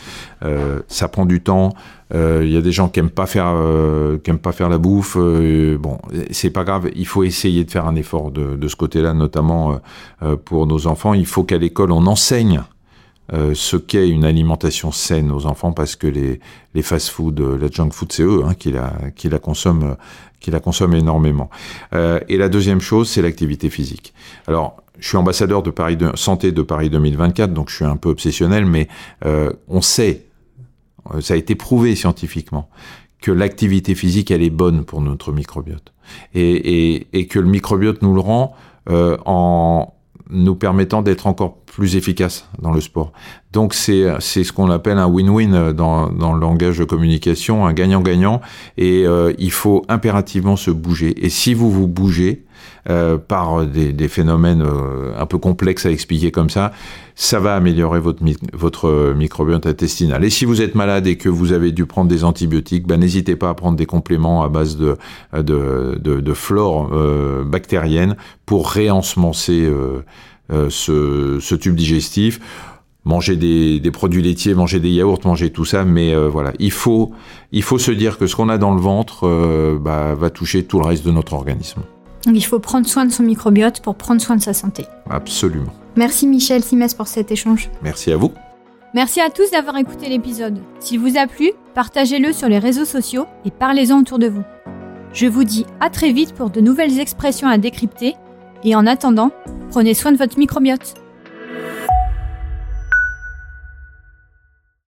Euh, 0.44 0.80
ça 0.88 1.08
prend 1.08 1.24
du 1.24 1.40
temps. 1.40 1.74
Euh, 2.14 2.42
il 2.44 2.52
y 2.52 2.56
a 2.56 2.60
des 2.60 2.72
gens 2.72 2.88
qui 2.88 3.00
aiment 3.00 3.10
pas 3.10 3.26
faire, 3.26 3.54
qui 4.22 4.30
aiment 4.30 4.38
pas 4.38 4.52
faire 4.52 4.68
la 4.68 4.78
bouffe. 4.78 5.16
bon, 5.16 5.98
c'est 6.30 6.50
pas 6.50 6.64
grave. 6.64 6.90
Il 6.94 7.06
faut 7.06 7.22
essayer 7.22 7.64
de 7.64 7.70
faire 7.70 7.86
un 7.86 7.94
effort 7.94 8.30
de, 8.30 8.56
de 8.56 8.68
ce 8.68 8.76
côté-là, 8.76 9.14
notamment 9.14 9.80
pour 10.44 10.66
nos 10.66 10.86
enfants. 10.86 11.14
Il 11.14 11.26
faut 11.26 11.44
qu'à 11.44 11.58
l'école 11.58 11.92
on 11.92 12.06
enseigne 12.06 12.62
ce 13.30 13.76
qu'est 13.76 14.08
une 14.08 14.24
alimentation 14.24 14.90
saine 14.90 15.30
aux 15.30 15.44
enfants 15.44 15.72
parce 15.72 15.96
que 15.96 16.06
les, 16.06 16.40
les 16.74 16.82
fast-food, 16.82 17.40
la 17.60 17.68
junk 17.70 17.90
food, 17.90 18.10
c'est 18.10 18.22
eux 18.22 18.42
hein, 18.46 18.54
qui, 18.54 18.72
la, 18.72 18.94
qui 19.14 19.28
la 19.28 19.38
consomment 19.38 19.96
qui 20.40 20.50
la 20.50 20.60
consomment 20.60 20.94
énormément. 20.94 21.50
et 21.92 22.36
la 22.36 22.48
deuxième 22.48 22.80
chose, 22.80 23.10
c'est 23.10 23.20
l'activité 23.20 23.68
physique. 23.68 24.14
Alors 24.46 24.76
je 24.98 25.08
suis 25.08 25.16
ambassadeur 25.16 25.62
de 25.62 25.70
Paris 25.70 25.96
de, 25.96 26.10
santé 26.14 26.52
de 26.52 26.62
Paris 26.62 26.90
2024, 26.90 27.52
donc 27.52 27.70
je 27.70 27.76
suis 27.76 27.84
un 27.84 27.96
peu 27.96 28.08
obsessionnel, 28.08 28.66
mais 28.66 28.88
euh, 29.24 29.52
on 29.68 29.80
sait, 29.80 30.26
euh, 31.14 31.20
ça 31.20 31.34
a 31.34 31.36
été 31.36 31.54
prouvé 31.54 31.94
scientifiquement, 31.94 32.68
que 33.20 33.30
l'activité 33.30 33.94
physique, 33.94 34.30
elle 34.30 34.42
est 34.42 34.50
bonne 34.50 34.84
pour 34.84 35.00
notre 35.00 35.32
microbiote. 35.32 35.92
Et, 36.34 36.94
et, 36.94 37.06
et 37.12 37.26
que 37.26 37.38
le 37.38 37.48
microbiote 37.48 38.02
nous 38.02 38.14
le 38.14 38.20
rend 38.20 38.54
euh, 38.90 39.16
en 39.26 39.92
nous 40.30 40.54
permettant 40.54 41.02
d'être 41.02 41.26
encore 41.26 41.58
plus 41.78 41.94
efficace 41.94 42.48
dans 42.60 42.72
le 42.72 42.80
sport. 42.80 43.12
Donc 43.52 43.72
c'est 43.72 44.04
c'est 44.18 44.42
ce 44.42 44.52
qu'on 44.52 44.68
appelle 44.68 44.98
un 44.98 45.06
win-win 45.06 45.72
dans, 45.72 46.10
dans 46.10 46.32
le 46.34 46.40
langage 46.40 46.76
de 46.76 46.84
communication, 46.84 47.66
un 47.66 47.72
gagnant-gagnant. 47.72 48.40
Et 48.76 49.06
euh, 49.06 49.32
il 49.38 49.52
faut 49.52 49.84
impérativement 49.88 50.56
se 50.56 50.72
bouger. 50.72 51.24
Et 51.24 51.30
si 51.30 51.54
vous 51.54 51.70
vous 51.70 51.86
bougez, 51.86 52.44
euh, 52.90 53.18
par 53.18 53.66
des, 53.66 53.92
des 53.92 54.08
phénomènes 54.08 54.62
euh, 54.62 55.12
un 55.16 55.26
peu 55.26 55.38
complexes 55.38 55.86
à 55.86 55.90
expliquer 55.90 56.30
comme 56.30 56.50
ça, 56.50 56.72
ça 57.14 57.38
va 57.38 57.54
améliorer 57.54 58.00
votre, 58.00 58.22
votre 58.52 59.12
microbiote 59.14 59.66
intestinal. 59.66 60.24
Et 60.24 60.30
si 60.30 60.44
vous 60.44 60.62
êtes 60.62 60.74
malade 60.74 61.06
et 61.06 61.16
que 61.16 61.28
vous 61.28 61.52
avez 61.52 61.70
dû 61.70 61.86
prendre 61.86 62.08
des 62.08 62.24
antibiotiques, 62.24 62.86
ben, 62.86 62.98
n'hésitez 62.98 63.36
pas 63.36 63.50
à 63.50 63.54
prendre 63.54 63.76
des 63.76 63.86
compléments 63.86 64.42
à 64.42 64.48
base 64.48 64.76
de, 64.76 64.96
de, 65.32 65.98
de, 66.02 66.20
de 66.20 66.34
flore 66.34 66.90
euh, 66.92 67.44
bactérienne 67.44 68.16
pour 68.46 68.70
réensemencer 68.70 69.64
euh, 69.66 70.04
ce, 70.50 71.38
ce 71.40 71.54
tube 71.54 71.74
digestif 71.74 72.40
manger 73.08 73.36
des, 73.36 73.80
des, 73.80 73.90
produits 73.90 74.22
laitiers, 74.22 74.54
manger 74.54 74.80
des 74.80 74.90
yaourts, 74.90 75.20
manger 75.24 75.50
tout 75.50 75.64
ça, 75.64 75.84
mais 75.84 76.14
euh, 76.14 76.28
voilà, 76.28 76.52
il 76.58 76.70
faut, 76.70 77.12
il 77.52 77.62
faut 77.62 77.78
se 77.78 77.90
dire 77.90 78.18
que 78.18 78.26
ce 78.26 78.36
qu'on 78.36 78.50
a 78.50 78.58
dans 78.58 78.74
le 78.74 78.80
ventre 78.80 79.26
euh, 79.26 79.78
bah, 79.80 80.14
va 80.14 80.30
toucher 80.30 80.64
tout 80.64 80.78
le 80.78 80.86
reste 80.86 81.04
de 81.06 81.10
notre 81.10 81.32
organisme. 81.32 81.80
Donc 82.26 82.36
il 82.36 82.44
faut 82.44 82.58
prendre 82.58 82.86
soin 82.86 83.06
de 83.06 83.12
son 83.12 83.22
microbiote 83.22 83.80
pour 83.80 83.94
prendre 83.94 84.20
soin 84.20 84.36
de 84.36 84.42
sa 84.42 84.52
santé. 84.52 84.84
Absolument. 85.08 85.72
Merci 85.96 86.26
Michel 86.26 86.62
Simès 86.62 86.92
pour 86.92 87.08
cet 87.08 87.32
échange. 87.32 87.70
Merci 87.82 88.12
à 88.12 88.16
vous. 88.16 88.32
Merci 88.94 89.20
à 89.20 89.30
tous 89.30 89.50
d'avoir 89.50 89.76
écouté 89.78 90.08
l'épisode. 90.08 90.58
S'il 90.80 90.98
vous 91.00 91.16
a 91.16 91.26
plu, 91.26 91.52
partagez-le 91.74 92.32
sur 92.32 92.48
les 92.48 92.58
réseaux 92.58 92.84
sociaux 92.84 93.26
et 93.46 93.50
parlez-en 93.50 94.00
autour 94.00 94.18
de 94.18 94.28
vous. 94.28 94.42
Je 95.14 95.26
vous 95.26 95.44
dis 95.44 95.64
à 95.80 95.88
très 95.88 96.12
vite 96.12 96.34
pour 96.34 96.50
de 96.50 96.60
nouvelles 96.60 96.98
expressions 97.00 97.48
à 97.48 97.56
décrypter 97.56 98.14
et 98.64 98.74
en 98.74 98.86
attendant, 98.86 99.30
Prenez 99.70 99.94
soin 99.94 100.12
de 100.12 100.16
votre 100.16 100.38
microbiote. 100.38 100.94